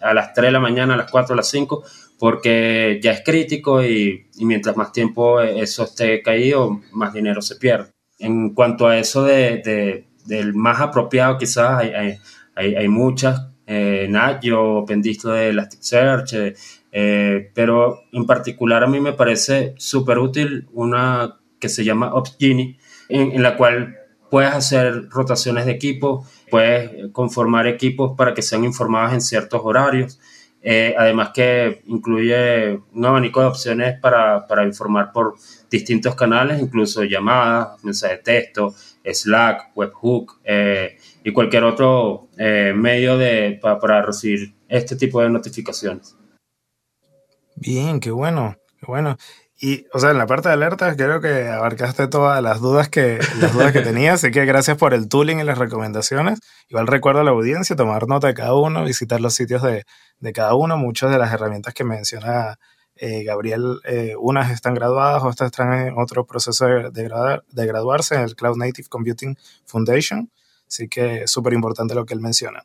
a 0.00 0.14
las 0.14 0.32
3 0.32 0.48
de 0.48 0.52
la 0.52 0.60
mañana, 0.60 0.94
a 0.94 0.96
las 0.96 1.10
4, 1.10 1.34
a 1.34 1.36
las 1.36 1.48
5, 1.50 1.84
porque 2.18 2.98
ya 3.02 3.12
es 3.12 3.22
crítico 3.22 3.84
y, 3.84 4.26
mientras 4.40 4.76
más 4.76 4.92
tiempo 4.92 5.40
eso 5.40 5.84
esté 5.84 6.22
caído, 6.22 6.80
más 6.92 7.12
dinero 7.12 7.42
se 7.42 7.56
pierde. 7.56 7.90
En 8.18 8.54
cuanto 8.54 8.86
a 8.86 8.98
eso 8.98 9.24
de, 9.24 10.06
del 10.24 10.54
más 10.54 10.80
apropiado, 10.80 11.36
quizás 11.36 11.78
hay 11.78 12.18
hay, 12.56 12.74
hay 12.74 12.88
muchas, 12.88 13.48
eh, 13.66 14.06
Nagios, 14.08 14.84
Pendistro 14.86 15.32
de 15.32 15.50
Elasticsearch, 15.50 16.32
eh, 16.32 16.54
eh, 16.90 17.50
pero 17.54 18.00
en 18.12 18.26
particular 18.26 18.82
a 18.82 18.86
mí 18.86 18.98
me 18.98 19.12
parece 19.12 19.74
súper 19.76 20.18
útil 20.18 20.66
una 20.72 21.38
que 21.60 21.68
se 21.68 21.84
llama 21.84 22.14
OpsGenie, 22.14 22.78
en, 23.08 23.32
en, 23.32 23.42
la 23.42 23.56
cual 23.56 23.95
puedes 24.30 24.52
hacer 24.52 25.08
rotaciones 25.08 25.66
de 25.66 25.72
equipo, 25.72 26.26
puedes 26.50 27.10
conformar 27.12 27.66
equipos 27.66 28.16
para 28.16 28.34
que 28.34 28.42
sean 28.42 28.64
informados 28.64 29.12
en 29.12 29.20
ciertos 29.20 29.60
horarios. 29.64 30.18
Eh, 30.68 30.96
además 30.98 31.30
que 31.32 31.82
incluye 31.86 32.80
un 32.92 33.04
abanico 33.04 33.40
de 33.40 33.46
opciones 33.46 34.00
para, 34.00 34.48
para, 34.48 34.64
informar 34.64 35.12
por 35.12 35.36
distintos 35.70 36.16
canales, 36.16 36.60
incluso 36.60 37.04
llamadas, 37.04 37.84
mensajes 37.84 38.18
de 38.18 38.22
texto, 38.24 38.74
Slack, 39.04 39.76
webhook, 39.76 40.40
eh, 40.42 40.96
y 41.22 41.32
cualquier 41.32 41.62
otro 41.62 42.28
eh, 42.36 42.72
medio 42.74 43.16
de, 43.16 43.60
para, 43.62 44.02
recibir 44.02 44.54
este 44.68 44.96
tipo 44.96 45.20
de 45.20 45.30
notificaciones. 45.30 46.16
Bien, 47.54 48.00
qué 48.00 48.10
bueno, 48.10 48.56
qué 48.80 48.86
bueno. 48.86 49.16
Y, 49.58 49.86
o 49.94 49.98
sea, 49.98 50.10
en 50.10 50.18
la 50.18 50.26
parte 50.26 50.48
de 50.48 50.54
alertas 50.54 50.96
creo 50.96 51.20
que 51.20 51.48
abarcaste 51.48 52.08
todas 52.08 52.42
las 52.42 52.60
dudas 52.60 52.90
que, 52.90 53.18
las 53.40 53.54
dudas 53.54 53.72
que 53.72 53.80
tenía, 53.80 54.12
así 54.12 54.30
que 54.30 54.44
gracias 54.44 54.76
por 54.76 54.92
el 54.92 55.08
tooling 55.08 55.40
y 55.40 55.44
las 55.44 55.56
recomendaciones. 55.56 56.40
Igual 56.68 56.86
recuerdo 56.86 57.20
a 57.20 57.24
la 57.24 57.30
audiencia 57.30 57.74
tomar 57.74 58.06
nota 58.06 58.26
de 58.26 58.34
cada 58.34 58.54
uno, 58.54 58.84
visitar 58.84 59.20
los 59.20 59.34
sitios 59.34 59.62
de, 59.62 59.84
de 60.20 60.32
cada 60.32 60.54
uno. 60.54 60.76
Muchas 60.76 61.10
de 61.10 61.18
las 61.18 61.32
herramientas 61.32 61.72
que 61.72 61.84
menciona 61.84 62.58
eh, 62.96 63.24
Gabriel, 63.24 63.80
eh, 63.84 64.14
unas 64.18 64.50
están 64.50 64.74
graduadas, 64.74 65.22
otras 65.22 65.50
están 65.50 65.72
en 65.72 65.98
otro 65.98 66.26
proceso 66.26 66.66
de, 66.66 66.90
de, 66.90 67.40
de 67.50 67.66
graduarse 67.66 68.14
en 68.14 68.22
el 68.22 68.36
Cloud 68.36 68.56
Native 68.56 68.88
Computing 68.88 69.38
Foundation. 69.64 70.30
Así 70.66 70.88
que 70.88 71.26
súper 71.26 71.52
importante 71.52 71.94
lo 71.94 72.04
que 72.04 72.14
él 72.14 72.20
menciona. 72.20 72.64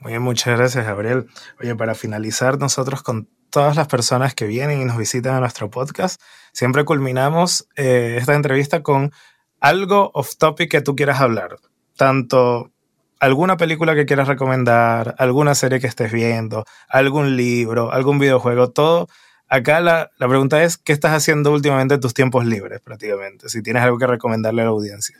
Muy 0.00 0.12
bien, 0.12 0.22
muchas 0.22 0.58
gracias, 0.58 0.84
Gabriel. 0.84 1.28
Oye, 1.60 1.74
para 1.74 1.94
finalizar, 1.94 2.58
nosotros 2.58 3.02
con 3.02 3.28
todas 3.56 3.74
las 3.74 3.88
personas 3.88 4.34
que 4.34 4.44
vienen 4.44 4.82
y 4.82 4.84
nos 4.84 4.98
visitan 4.98 5.34
a 5.34 5.40
nuestro 5.40 5.70
podcast, 5.70 6.20
siempre 6.52 6.84
culminamos 6.84 7.66
eh, 7.74 8.18
esta 8.20 8.34
entrevista 8.34 8.82
con 8.82 9.12
algo 9.60 10.10
off 10.12 10.36
topic 10.36 10.70
que 10.70 10.82
tú 10.82 10.94
quieras 10.94 11.22
hablar. 11.22 11.56
Tanto 11.96 12.70
alguna 13.18 13.56
película 13.56 13.94
que 13.94 14.04
quieras 14.04 14.28
recomendar, 14.28 15.14
alguna 15.16 15.54
serie 15.54 15.80
que 15.80 15.86
estés 15.86 16.12
viendo, 16.12 16.66
algún 16.86 17.34
libro, 17.34 17.90
algún 17.92 18.18
videojuego, 18.18 18.72
todo. 18.72 19.08
Acá 19.48 19.80
la, 19.80 20.10
la 20.18 20.28
pregunta 20.28 20.62
es, 20.62 20.76
¿qué 20.76 20.92
estás 20.92 21.12
haciendo 21.12 21.50
últimamente 21.50 21.94
en 21.94 22.00
tus 22.00 22.12
tiempos 22.12 22.44
libres 22.44 22.82
prácticamente? 22.82 23.48
Si 23.48 23.62
tienes 23.62 23.82
algo 23.82 23.96
que 23.96 24.06
recomendarle 24.06 24.60
a 24.60 24.64
la 24.66 24.70
audiencia. 24.72 25.16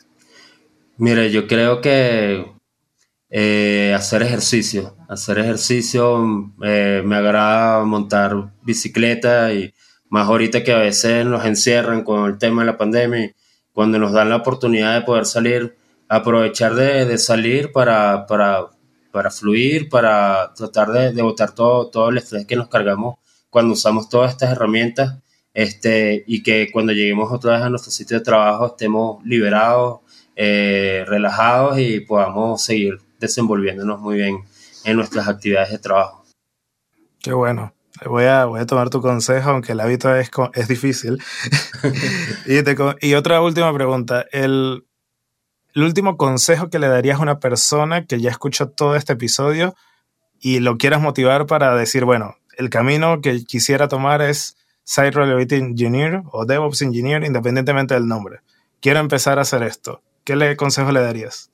Mire, 0.97 1.31
yo 1.31 1.47
creo 1.47 1.81
que 1.81 2.45
eh, 3.29 3.93
hacer 3.95 4.23
ejercicio, 4.23 4.95
hacer 5.09 5.39
ejercicio, 5.39 6.53
eh, 6.63 7.01
me 7.05 7.15
agrada 7.15 7.83
montar 7.83 8.53
bicicleta 8.63 9.53
y 9.53 9.73
más 10.09 10.27
ahorita 10.27 10.63
que 10.63 10.71
a 10.71 10.79
veces 10.79 11.25
nos 11.25 11.45
encierran 11.45 12.03
con 12.03 12.25
el 12.29 12.37
tema 12.37 12.61
de 12.61 12.67
la 12.67 12.77
pandemia, 12.77 13.33
cuando 13.73 13.99
nos 13.99 14.13
dan 14.13 14.29
la 14.29 14.37
oportunidad 14.37 14.95
de 14.95 15.05
poder 15.05 15.25
salir, 15.25 15.75
aprovechar 16.07 16.75
de, 16.75 17.17
salir 17.17 17.71
para, 17.71 18.25
para, 18.25 18.67
para, 19.11 19.29
fluir, 19.29 19.89
para 19.89 20.53
tratar 20.55 20.91
de, 20.91 21.11
de 21.11 21.21
botar 21.21 21.53
todo, 21.53 21.89
todo 21.89 22.09
el 22.09 22.17
estrés 22.17 22.45
que 22.45 22.55
nos 22.55 22.69
cargamos 22.69 23.17
cuando 23.49 23.73
usamos 23.73 24.09
todas 24.09 24.31
estas 24.31 24.51
herramientas 24.51 25.19
este, 25.53 26.23
y 26.27 26.43
que 26.43 26.69
cuando 26.71 26.93
lleguemos 26.93 27.31
otra 27.31 27.53
vez 27.53 27.61
a 27.63 27.69
nuestro 27.69 27.91
sitio 27.91 28.19
de 28.19 28.23
trabajo 28.23 28.67
estemos 28.67 29.23
liberados 29.25 30.01
eh, 30.35 31.03
relajados 31.07 31.79
y 31.79 31.99
podamos 32.01 32.61
seguir 32.63 32.99
desenvolviéndonos 33.19 33.99
muy 33.99 34.15
bien 34.15 34.43
en 34.83 34.95
nuestras 34.97 35.27
actividades 35.27 35.71
de 35.71 35.79
trabajo. 35.79 36.23
Qué 37.21 37.33
bueno. 37.33 37.73
Voy 38.05 38.25
a, 38.25 38.45
voy 38.45 38.59
a 38.59 38.65
tomar 38.65 38.89
tu 38.89 39.01
consejo, 39.01 39.49
aunque 39.49 39.71
el 39.71 39.79
hábito 39.79 40.15
es, 40.15 40.29
es 40.53 40.67
difícil. 40.67 41.21
y, 42.45 43.07
y, 43.07 43.13
otra 43.15 43.41
última 43.41 43.73
pregunta. 43.73 44.25
El, 44.31 44.85
el 45.73 45.83
último 45.83 46.15
consejo 46.15 46.69
que 46.69 46.79
le 46.79 46.87
darías 46.87 47.19
a 47.19 47.23
una 47.23 47.39
persona 47.39 48.05
que 48.05 48.21
ya 48.21 48.29
escuchó 48.29 48.69
todo 48.69 48.95
este 48.95 49.13
episodio 49.13 49.75
y 50.39 50.59
lo 50.59 50.77
quieras 50.77 51.01
motivar 51.01 51.47
para 51.47 51.75
decir, 51.75 52.05
bueno, 52.05 52.35
el 52.57 52.69
camino 52.69 53.21
que 53.21 53.43
quisiera 53.43 53.87
tomar 53.87 54.21
es 54.21 54.57
Site 54.83 55.11
Reliability 55.11 55.55
Engineer 55.55 56.21
o 56.31 56.45
DevOps 56.45 56.83
Engineer, 56.83 57.23
independientemente 57.23 57.95
del 57.95 58.07
nombre. 58.07 58.41
Quiero 58.79 58.99
empezar 58.99 59.39
a 59.39 59.41
hacer 59.41 59.63
esto. 59.63 60.01
¿qué 60.27 60.35
le, 60.35 60.57
consejo 60.57 60.91
le 60.91 60.99
darías? 60.99 61.51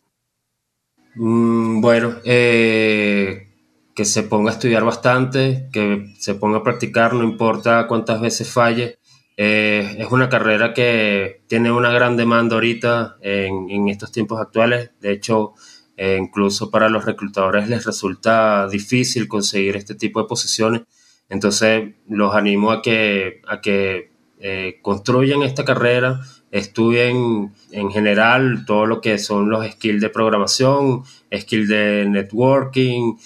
Mm, 1.15 1.81
bueno, 1.81 2.15
eh, 2.23 3.49
que 3.95 4.05
se 4.05 4.23
ponga 4.23 4.51
a 4.51 4.53
estudiar 4.53 4.83
bastante, 4.83 5.69
que 5.71 6.13
se 6.17 6.35
ponga 6.35 6.59
a 6.59 6.63
practicar, 6.63 7.13
no 7.13 7.23
importa 7.23 7.87
cuántas 7.87 8.19
veces 8.21 8.51
falle. 8.51 8.97
Eh, 9.37 9.95
es 9.99 10.11
una 10.11 10.29
carrera 10.29 10.73
que 10.73 11.41
tiene 11.47 11.71
una 11.71 11.91
gran 11.91 12.17
demanda 12.17 12.55
ahorita 12.55 13.17
en, 13.21 13.87
estos 13.89 14.11
tiempos 14.11 14.39
actuales. 14.39 14.91
De 15.01 15.11
hecho, 15.11 15.53
eh, 15.97 16.17
incluso 16.19 16.71
para 16.71 16.89
los 16.89 17.05
reclutadores 17.05 17.69
les 17.69 17.85
resulta 17.85 18.67
difícil 18.67 19.27
conseguir 19.27 19.75
este 19.75 19.95
tipo 19.95 20.21
de 20.21 20.27
posiciones. 20.27 20.81
Entonces, 21.29 21.93
los 22.09 22.35
animo 22.35 22.71
a 22.71 22.81
que, 22.81 23.41
a 23.47 23.61
que 23.61 24.11
construyan 24.81 25.41
esta 25.43 25.63
carrera, 25.63 26.19
estudien 26.53 27.51
en 27.71 27.91
general 27.91 28.63
todo 28.65 28.85
lo 28.85 29.01
que 29.01 29.17
son 29.17 29.49
los 29.49 29.65
skills 29.69 30.01
de 30.01 30.09
programación, 30.09 31.03
skills 31.35 31.67
de 31.67 32.05
networking, 32.07 33.17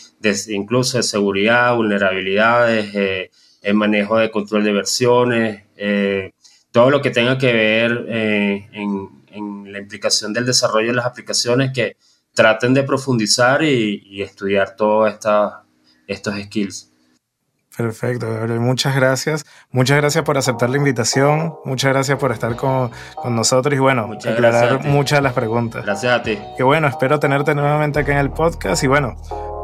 incluso 0.50 0.98
de 0.98 1.04
seguridad, 1.04 1.76
vulnerabilidades, 1.76 2.96
eh, 2.96 3.32
el 3.62 3.74
manejo 3.76 4.18
de 4.18 4.32
control 4.32 4.63
de 4.63 4.72
versiones, 4.72 5.63
todo 6.72 6.90
lo 6.90 7.02
que 7.02 7.12
tenga 7.12 7.38
que 7.38 7.54
ver 7.54 8.06
en, 8.10 9.10
en 9.30 9.72
la 9.72 9.80
implicación 9.80 10.34
del 10.34 10.46
desarrollo 10.46 10.88
de 10.88 10.96
las 10.96 11.06
aplicaciones 11.06 11.72
que 11.74 11.98
traten 12.34 12.74
de 12.76 12.84
profundizar 12.84 13.63
y, 13.63 14.22
estudiar 14.22 14.76
todos 14.76 15.12
estos 16.08 16.40
skills. 16.44 16.92
Perfecto, 17.78 18.28
Gabriel. 18.34 18.60
Muchas 18.60 18.96
gracias. 18.96 19.46
Muchas 19.72 19.98
gracias 19.98 20.24
por 20.24 20.38
aceptar 20.38 20.70
la 20.70 20.78
invitación. 20.78 21.56
Muchas 21.63 21.94
gracias 21.94 22.18
por 22.18 22.32
estar 22.32 22.56
con, 22.56 22.92
nosotros 23.30 23.76
y 23.76 23.80
bueno, 23.80 24.10
aclarar 24.13 24.84
muchas 24.86 25.20
de 25.20 25.24
las 25.24 25.34
preguntas. 25.34 25.86
Gracias 25.86 26.20
a 26.20 26.24
ti. 26.24 26.40
Que 26.58 26.63
bueno, 26.63 26.88
espero 26.88 27.20
tenerte 27.20 27.54
nuevamente 27.54 28.00
acá 28.00 28.13
en 28.13 28.18
el 28.18 28.32
podcast 28.32 28.84
y 28.84 28.88
bueno, 28.88 29.16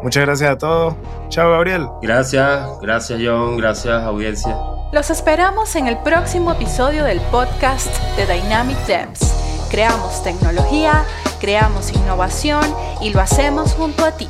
muchas 0.03 0.23
gracias 0.25 0.51
a 0.51 0.57
todos. 0.57 0.95
Chao, 1.29 1.51
Gabriel. 1.51 1.87
Gracias, 2.01 2.67
gracias, 2.81 3.19
John. 3.23 3.57
Gracias, 3.57 4.03
audiencia. 4.03 4.55
Los 4.91 5.09
esperamos 5.09 5.75
en 5.75 5.87
el 5.87 5.97
próximo 5.97 6.51
episodio 6.51 7.03
del 7.03 7.19
podcast 7.31 7.89
de 8.15 8.31
Dynamic 8.31 8.77
Devs. 8.85 9.33
Creamos 9.71 10.21
tecnología 10.23 11.03
creamos 11.43 11.91
innovación 11.91 12.63
y 13.01 13.09
lo 13.09 13.19
hacemos 13.19 13.73
junto 13.73 14.05
a 14.05 14.13
ti. 14.13 14.29